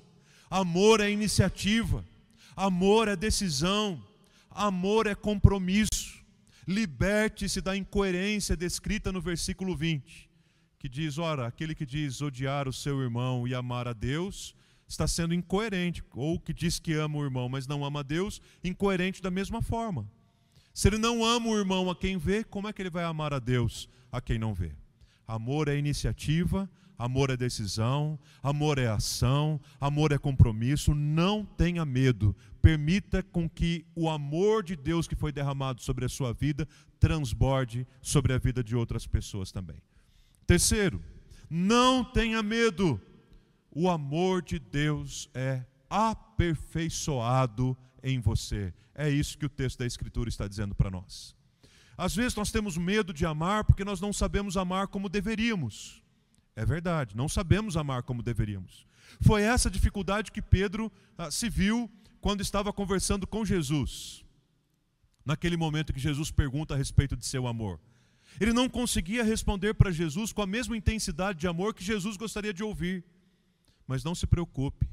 Amor 0.50 1.02
é 1.02 1.10
iniciativa, 1.10 2.06
amor 2.56 3.08
é 3.08 3.16
decisão, 3.16 4.02
amor 4.50 5.08
é 5.08 5.16
compromisso. 5.16 6.24
Liberte-se 6.68 7.62
da 7.62 7.76
incoerência 7.76 8.56
descrita 8.56 9.12
no 9.12 9.22
versículo 9.22 9.76
20, 9.76 10.30
que 10.80 10.88
diz: 10.88 11.18
ora, 11.18 11.48
aquele 11.48 11.76
que 11.76 11.86
diz 11.86 12.22
odiar 12.22 12.68
o 12.68 12.74
seu 12.74 13.02
irmão 13.02 13.48
e 13.48 13.54
amar 13.54 13.88
a 13.88 13.94
Deus 13.94 14.56
está 14.88 15.08
sendo 15.08 15.34
incoerente, 15.34 16.04
ou 16.14 16.40
que 16.40 16.54
diz 16.54 16.80
que 16.80 16.94
ama 16.94 17.18
o 17.18 17.24
irmão, 17.24 17.50
mas 17.50 17.68
não 17.68 17.84
ama 17.84 18.02
a 18.02 18.04
Deus, 18.04 18.42
incoerente 18.64 19.22
da 19.22 19.32
mesma 19.32 19.62
forma. 19.62 20.10
Se 20.74 20.88
ele 20.90 20.98
não 20.98 21.24
ama 21.24 21.48
o 21.48 21.58
irmão 21.58 21.90
a 21.90 21.96
quem 21.96 22.18
vê, 22.18 22.44
como 22.44 22.68
é 22.68 22.74
que 22.74 22.82
ele 22.82 22.90
vai 22.90 23.04
amar 23.04 23.34
a 23.34 23.40
Deus 23.40 23.90
a 24.12 24.20
quem 24.20 24.38
não 24.38 24.54
vê? 24.54 24.74
Amor 25.28 25.68
é 25.68 25.78
iniciativa, 25.78 26.70
amor 26.98 27.30
é 27.30 27.38
decisão, 27.38 28.20
amor 28.44 28.78
é 28.78 28.88
ação, 28.88 29.60
amor 29.80 30.12
é 30.12 30.18
compromisso. 30.18 30.94
Não 30.94 31.46
tenha 31.46 31.86
medo. 31.86 32.36
Permita 32.62 33.24
com 33.24 33.50
que 33.50 33.86
o 33.96 34.10
amor 34.10 34.64
de 34.64 34.76
Deus 34.76 35.08
que 35.08 35.16
foi 35.16 35.32
derramado 35.32 35.82
sobre 35.82 36.06
a 36.06 36.10
sua 36.10 36.34
vida 36.34 36.68
transborde 37.00 37.88
sobre 38.02 38.34
a 38.34 38.38
vida 38.38 38.64
de 38.64 38.76
outras 38.76 39.08
pessoas 39.08 39.52
também. 39.52 39.78
Terceiro, 40.46 41.02
não 41.50 42.04
tenha 42.04 42.44
medo 42.44 43.00
o 43.76 43.90
amor 43.90 44.42
de 44.42 44.58
Deus 44.58 45.30
é 45.34 45.66
aperfeiçoado 45.90 47.78
em 48.02 48.20
você. 48.22 48.74
É 48.96 49.10
isso 49.10 49.38
que 49.38 49.46
o 49.46 49.50
texto 49.50 49.80
da 49.80 49.86
Escritura 49.86 50.30
está 50.30 50.48
dizendo 50.48 50.74
para 50.74 50.90
nós. 50.90 51.36
Às 51.98 52.16
vezes 52.16 52.36
nós 52.36 52.52
temos 52.52 52.78
medo 52.78 53.14
de 53.14 53.26
amar 53.26 53.66
porque 53.66 53.84
nós 53.84 54.00
não 54.00 54.14
sabemos 54.14 54.56
amar 54.56 54.88
como 54.88 55.10
deveríamos. 55.10 56.02
É 56.56 56.66
verdade, 56.66 57.18
não 57.18 57.28
sabemos 57.28 57.76
amar 57.76 58.04
como 58.04 58.24
deveríamos. 58.24 58.88
Foi 59.22 59.42
essa 59.42 59.70
dificuldade 59.70 60.32
que 60.32 60.42
Pedro 60.42 60.90
ah, 61.18 61.30
se 61.30 61.50
viu 61.50 61.92
quando 62.22 62.42
estava 62.42 62.72
conversando 62.72 63.28
com 63.28 63.44
Jesus. 63.44 64.24
Naquele 65.26 65.58
momento 65.58 65.94
que 65.94 66.00
Jesus 66.00 66.32
pergunta 66.32 66.74
a 66.74 66.78
respeito 66.78 67.16
de 67.18 67.26
seu 67.26 67.46
amor. 67.46 67.80
Ele 68.40 68.54
não 68.54 68.70
conseguia 68.70 69.24
responder 69.24 69.74
para 69.74 69.92
Jesus 69.92 70.32
com 70.32 70.42
a 70.42 70.48
mesma 70.48 70.78
intensidade 70.78 71.40
de 71.40 71.48
amor 71.48 71.74
que 71.74 71.84
Jesus 71.84 72.16
gostaria 72.16 72.54
de 72.54 72.64
ouvir. 72.64 73.04
Mas 73.88 74.04
não 74.04 74.16
se 74.16 74.26
preocupe, 74.26 74.88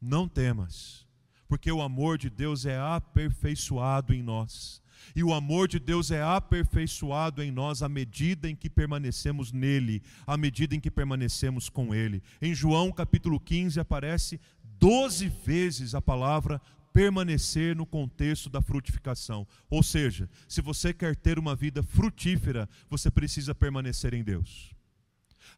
não 0.00 0.28
temas, 0.28 1.06
porque 1.46 1.70
o 1.70 1.82
amor 1.82 2.18
de 2.18 2.28
Deus 2.28 2.66
é 2.66 2.78
aperfeiçoado 2.78 4.12
em 4.12 4.22
nós. 4.22 4.82
E 5.14 5.22
o 5.22 5.34
amor 5.34 5.68
de 5.68 5.78
Deus 5.78 6.10
é 6.10 6.22
aperfeiçoado 6.22 7.42
em 7.42 7.50
nós 7.50 7.82
à 7.82 7.88
medida 7.88 8.48
em 8.48 8.54
que 8.54 8.70
permanecemos 8.70 9.52
nele, 9.52 10.02
à 10.26 10.36
medida 10.36 10.74
em 10.74 10.80
que 10.80 10.90
permanecemos 10.90 11.68
com 11.68 11.94
ele. 11.94 12.22
Em 12.40 12.54
João 12.54 12.92
capítulo 12.92 13.40
15 13.40 13.80
aparece 13.80 14.40
doze 14.78 15.28
vezes 15.28 15.94
a 15.94 16.00
palavra 16.00 16.60
permanecer 16.92 17.74
no 17.74 17.86
contexto 17.86 18.50
da 18.50 18.60
frutificação. 18.60 19.46
Ou 19.70 19.82
seja, 19.82 20.28
se 20.48 20.60
você 20.60 20.92
quer 20.92 21.16
ter 21.16 21.38
uma 21.38 21.56
vida 21.56 21.82
frutífera, 21.82 22.68
você 22.88 23.10
precisa 23.10 23.54
permanecer 23.54 24.14
em 24.14 24.22
Deus. 24.22 24.74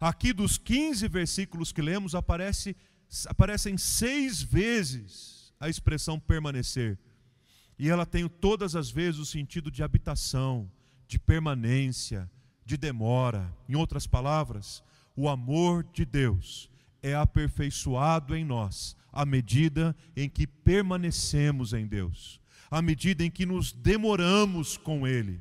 Aqui 0.01 0.33
dos 0.33 0.59
15 0.59 1.07
versículos 1.09 1.73
que 1.73 1.83
lemos, 1.83 2.14
aparece, 2.14 2.77
aparecem 3.27 3.77
seis 3.79 4.42
vezes 4.42 5.53
a 5.59 5.68
expressão 5.68 6.18
permanecer. 6.18 6.99
E 7.79 7.88
ela 7.88 8.07
tem 8.07 8.29
todas 8.29 8.77
as 8.77 8.90
vezes 8.90 9.20
o 9.20 9.27
sentido 9.27 9.70
de 9.70 9.83
habitação, 9.83 10.70
de 11.09 11.18
permanência, 11.18 12.31
de 12.64 12.77
demora. 12.77 13.53
Em 13.68 13.75
outras 13.75 14.07
palavras, 14.07 14.83
o 15.16 15.29
amor 15.29 15.85
de 15.92 16.05
Deus 16.05 16.70
é 17.03 17.14
aperfeiçoado 17.14 18.35
em 18.35 18.44
nós 18.44 18.97
à 19.12 19.25
medida 19.25 19.94
em 20.16 20.29
que 20.29 20.47
permanecemos 20.47 21.73
em 21.73 21.87
Deus. 21.87 22.40
à 22.70 22.83
medida 22.83 23.23
em 23.23 23.31
que 23.31 23.47
nos 23.47 23.70
demoramos 23.70 24.77
com 24.77 25.07
Ele, 25.07 25.40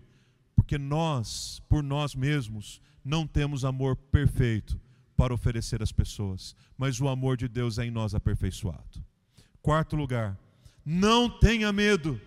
porque 0.55 0.77
nós, 0.77 1.63
por 1.67 1.81
nós 1.81 2.13
mesmos, 2.13 2.79
não 3.03 3.27
temos 3.27 3.65
amor 3.65 3.95
perfeito 3.95 4.79
para 5.15 5.33
oferecer 5.33 5.81
às 5.81 5.91
pessoas, 5.91 6.55
mas 6.77 6.99
o 6.99 7.07
amor 7.07 7.37
de 7.37 7.47
Deus 7.47 7.77
é 7.77 7.85
em 7.85 7.91
nós 7.91 8.15
aperfeiçoado. 8.15 9.03
Quarto 9.61 9.95
lugar, 9.95 10.37
não 10.85 11.29
tenha 11.29 11.71
medo, 11.71 12.19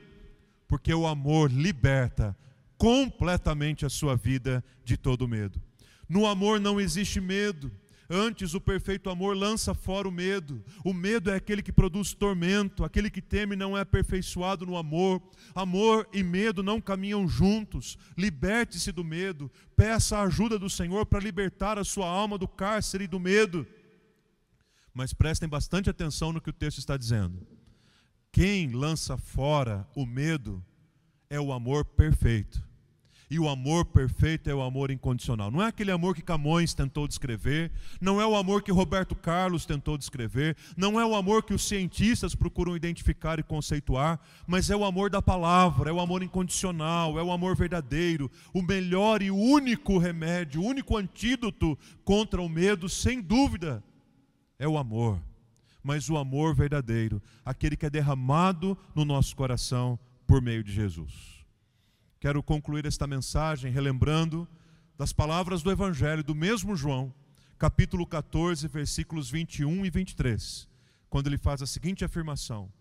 porque 0.69 0.93
o 0.93 1.07
amor 1.07 1.51
liberta 1.51 2.37
completamente 2.79 3.85
a 3.85 3.89
sua 3.89 4.17
vida 4.17 4.65
de 4.85 4.97
todo 4.97 5.29
medo. 5.29 5.61
No 6.09 6.27
amor 6.27 6.61
não 6.61 6.81
existe 6.81 7.21
medo. 7.21 7.71
Antes, 8.09 8.55
o 8.55 8.61
perfeito 8.61 9.11
amor 9.11 9.37
lança 9.37 9.75
fora 9.75 10.09
o 10.09 10.13
medo. 10.13 10.65
O 10.85 10.93
medo 10.93 11.31
é 11.31 11.35
aquele 11.35 11.63
que 11.63 11.73
produz 11.73 12.15
tormento, 12.15 12.85
aquele 12.85 13.11
que 13.11 13.21
teme 13.21 13.57
não 13.57 13.77
é 13.77 13.81
aperfeiçoado 13.81 14.65
no 14.65 14.77
amor. 14.77 15.21
Amor 15.55 16.09
e 16.13 16.23
medo 16.23 16.63
não 16.63 16.81
caminham 16.81 17.27
juntos. 17.27 17.99
Liberte-se 18.17 18.93
do 18.93 19.05
medo. 19.05 19.51
Peça 19.75 20.19
a 20.19 20.23
ajuda 20.23 20.59
do 20.59 20.71
Senhor 20.71 21.07
para 21.07 21.21
libertar 21.21 21.79
a 21.79 21.85
sua 21.85 22.09
alma 22.09 22.39
do 22.39 22.47
cárcere 22.47 23.05
e 23.05 23.09
do 23.09 23.19
medo. 23.19 23.67
Mas 24.95 25.13
prestem 25.13 25.49
bastante 25.49 25.91
atenção 25.91 26.33
no 26.33 26.41
que 26.41 26.51
o 26.51 26.55
texto 26.55 26.79
está 26.79 26.97
dizendo. 26.97 27.47
Quem 28.33 28.71
lança 28.73 29.17
fora 29.17 29.87
o 29.95 30.07
medo 30.07 30.65
é 31.29 31.41
o 31.41 31.53
amor 31.53 31.85
perfeito. 31.85 32.66
E 33.29 33.41
o 33.41 33.49
amor 33.49 33.85
perfeito 33.87 34.49
é 34.49 34.55
o 34.55 34.63
amor 34.63 34.91
incondicional. 34.91 35.51
Não 35.51 35.61
é 35.61 35.67
aquele 35.67 35.91
amor 35.91 36.15
que 36.15 36.23
Camões 36.23 36.75
tentou 36.75 37.09
descrever, 37.09 37.73
não 38.01 38.21
é 38.21 38.27
o 38.27 38.37
amor 38.37 38.63
que 38.63 38.71
Roberto 38.71 39.17
Carlos 39.17 39.67
tentou 39.67 39.99
descrever, 39.99 40.57
não 40.77 41.01
é 41.01 41.05
o 41.05 41.15
amor 41.15 41.43
que 41.43 41.53
os 41.53 41.67
cientistas 41.67 42.37
procuram 42.37 42.77
identificar 42.77 43.41
e 43.41 43.43
conceituar, 43.43 44.21
mas 44.47 44.71
é 44.71 44.77
o 44.77 44.85
amor 44.85 45.11
da 45.11 45.21
palavra, 45.21 45.91
é 45.91 45.93
o 45.93 46.01
amor 46.01 46.23
incondicional, 46.23 47.19
é 47.19 47.23
o 47.23 47.33
amor 47.33 47.57
verdadeiro, 47.57 48.31
o 48.55 48.63
melhor 48.63 49.21
e 49.21 49.31
único 49.31 49.99
remédio, 49.99 50.63
o 50.63 50.67
único 50.67 50.97
antídoto 50.97 51.77
contra 52.05 52.41
o 52.41 52.49
medo, 52.49 52.89
sem 52.89 53.21
dúvida, 53.21 53.83
é 54.57 54.69
o 54.69 54.79
amor. 54.79 55.21
Mas 55.83 56.09
o 56.09 56.17
amor 56.17 56.55
verdadeiro, 56.55 57.21
aquele 57.45 57.77
que 57.77 57.87
é 57.87 57.91
derramado 57.91 58.79
no 58.95 59.05
nosso 59.05 59.35
coração 59.35 59.99
por 60.27 60.41
meio 60.41 60.63
de 60.63 60.73
Jesus. 60.73 61.36
Quero 62.19 62.43
concluir 62.43 62.87
esta 62.87 63.07
mensagem 63.07 63.71
relembrando 63.71 64.49
das 64.97 65.13
palavras 65.13 65.63
do 65.63 65.71
Evangelho 65.71 66.25
do 66.25 66.35
mesmo 66.35 66.75
João, 66.75 67.13
capítulo 67.59 68.07
14, 68.07 68.67
versículos 68.69 69.31
21 69.31 69.85
e 69.85 69.91
23, 69.91 70.67
quando 71.11 71.27
ele 71.27 71.37
faz 71.37 71.61
a 71.61 71.67
seguinte 71.67 72.05
afirmação: 72.05 72.73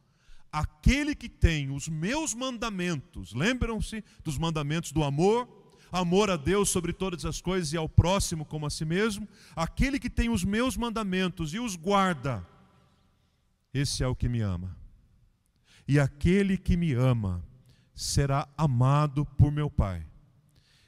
Aquele 0.52 1.13
que 1.13 1.28
tem 1.28 1.69
os 1.69 1.89
meus 1.89 2.34
mandamentos, 2.34 3.34
lembram-se 3.34 4.04
dos 4.24 4.38
mandamentos 4.38 4.93
do 4.93 5.04
amor, 5.04 5.50
amor 5.91 6.30
a 6.30 6.38
Deus 6.38 6.69
sobre 6.69 6.93
todas 6.93 7.26
as 7.26 7.41
coisas 7.41 7.74
e 7.74 7.78
ao 7.78 7.89
próximo 7.89 8.45
como 8.45 8.65
a 8.65 8.69
si 8.69 8.86
mesmo, 8.86 9.28
aquele 9.54 10.00
que 10.00 10.10
tem 10.10 10.30
os 10.30 10.45
meus 10.45 10.78
mandamentos 10.78 11.54
e 11.54 11.60
os 11.60 11.76
guarda, 11.76 12.45
esse 13.74 14.02
é 14.02 14.08
o 14.08 14.15
que 14.15 14.30
me 14.30 14.39
ama. 14.39 14.74
E 15.86 16.00
aquele 16.00 16.58
que 16.58 16.78
me 16.78 16.93
ama, 16.93 17.43
será 17.95 18.47
amado 18.58 19.25
por 19.25 19.51
meu 19.51 19.69
Pai. 19.69 20.05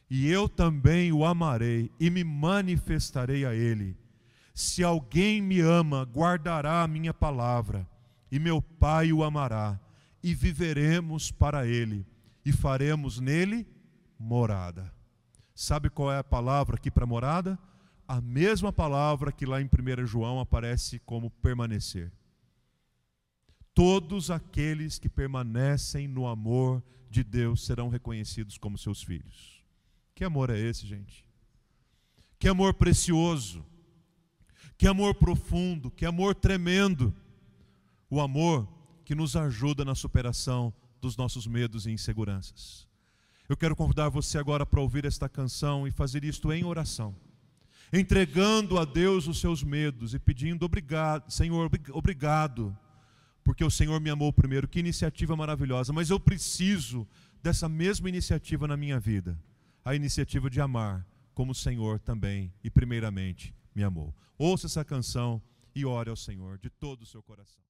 E 0.10 0.30
eu 0.30 0.48
também 0.48 1.12
o 1.12 1.26
amarei 1.26 1.92
e 2.00 2.10
me 2.10 2.24
manifestarei 2.24 3.46
a 3.46 3.56
ele. 3.56 3.98
Se 4.54 4.84
alguém 4.84 5.42
me 5.42 5.60
ama, 5.62 6.04
guardará 6.04 6.84
a 6.84 6.88
minha 6.88 7.14
palavra, 7.14 7.88
e 8.32 8.38
meu 8.38 8.62
Pai 8.62 9.14
o 9.14 9.24
amará, 9.24 9.80
e 10.22 10.34
viveremos 10.34 11.32
para 11.32 11.66
ele, 11.66 12.06
e 12.44 12.52
faremos 12.52 13.20
nele 13.20 13.68
morada. 14.20 14.92
Sabe 15.54 15.90
qual 15.90 16.12
é 16.12 16.18
a 16.18 16.24
palavra 16.24 16.76
aqui 16.76 16.92
para 16.92 17.06
morada? 17.06 17.58
A 18.08 18.22
mesma 18.22 18.72
palavra 18.72 19.32
que 19.32 19.46
lá 19.46 19.62
em 19.62 19.66
1 19.66 20.06
João 20.06 20.40
aparece 20.40 21.00
como 21.00 21.30
permanecer. 21.30 22.12
Todos 23.78 24.32
aqueles 24.32 24.98
que 24.98 25.08
permanecem 25.08 26.08
no 26.08 26.26
amor 26.26 26.82
de 27.12 27.24
Deus 27.24 27.64
serão 27.64 27.90
reconhecidos 27.90 28.58
como 28.58 28.76
seus 28.76 29.04
filhos. 29.04 29.64
Que 30.16 30.24
amor 30.24 30.50
é 30.50 30.58
esse, 30.58 30.88
gente? 30.88 31.24
Que 32.40 32.48
amor 32.48 32.74
precioso, 32.74 33.64
que 34.80 34.88
amor 34.88 35.14
profundo, 35.14 35.92
que 35.92 36.08
amor 36.08 36.34
tremendo. 36.34 37.14
O 38.10 38.20
amor 38.20 38.68
que 39.06 39.14
nos 39.14 39.36
ajuda 39.36 39.86
na 39.86 39.94
superação 39.94 40.74
dos 41.00 41.16
nossos 41.16 41.46
medos 41.46 41.86
e 41.86 41.92
inseguranças. 41.92 42.88
Eu 43.48 43.56
quero 43.56 43.76
convidar 43.76 44.10
você 44.10 44.40
agora 44.40 44.66
para 44.66 44.82
ouvir 44.82 45.06
esta 45.06 45.30
canção 45.30 45.88
e 45.88 45.92
fazer 45.92 46.24
isto 46.24 46.52
em 46.52 46.66
oração, 46.66 47.16
entregando 47.94 48.80
a 48.80 48.86
Deus 48.86 49.28
os 49.28 49.40
seus 49.40 49.62
medos 49.62 50.16
e 50.16 50.20
pedindo 50.20 50.66
obrigado, 50.66 51.30
Senhor, 51.30 51.70
obrigado 51.94 52.76
porque 53.48 53.64
o 53.64 53.72
Senhor 53.72 54.02
me 54.02 54.10
amou 54.10 54.34
primeiro. 54.34 54.68
Que 54.68 54.78
iniciativa 54.78 55.34
maravilhosa, 55.34 55.94
mas 55.94 56.10
eu 56.10 56.20
preciso 56.20 57.08
dessa 57.42 57.70
mesma 57.70 58.10
iniciativa 58.10 58.68
na 58.68 58.76
minha 58.76 59.00
vida 59.00 59.42
a 59.86 59.96
iniciativa 59.96 60.50
de 60.50 60.60
amar, 60.60 61.08
como 61.34 61.54
o 61.54 61.56
Senhor 61.56 61.98
também 61.98 62.54
e 62.62 62.70
primeiramente 62.70 63.56
me 63.74 63.84
amou. 63.84 64.14
Ouça 64.38 64.68
essa 64.68 64.84
canção 64.84 65.42
e 65.74 65.86
ore 65.86 66.10
ao 66.10 66.18
Senhor 66.18 66.58
de 66.58 66.70
todo 66.70 67.04
o 67.04 67.06
seu 67.06 67.24
coração. 67.24 67.64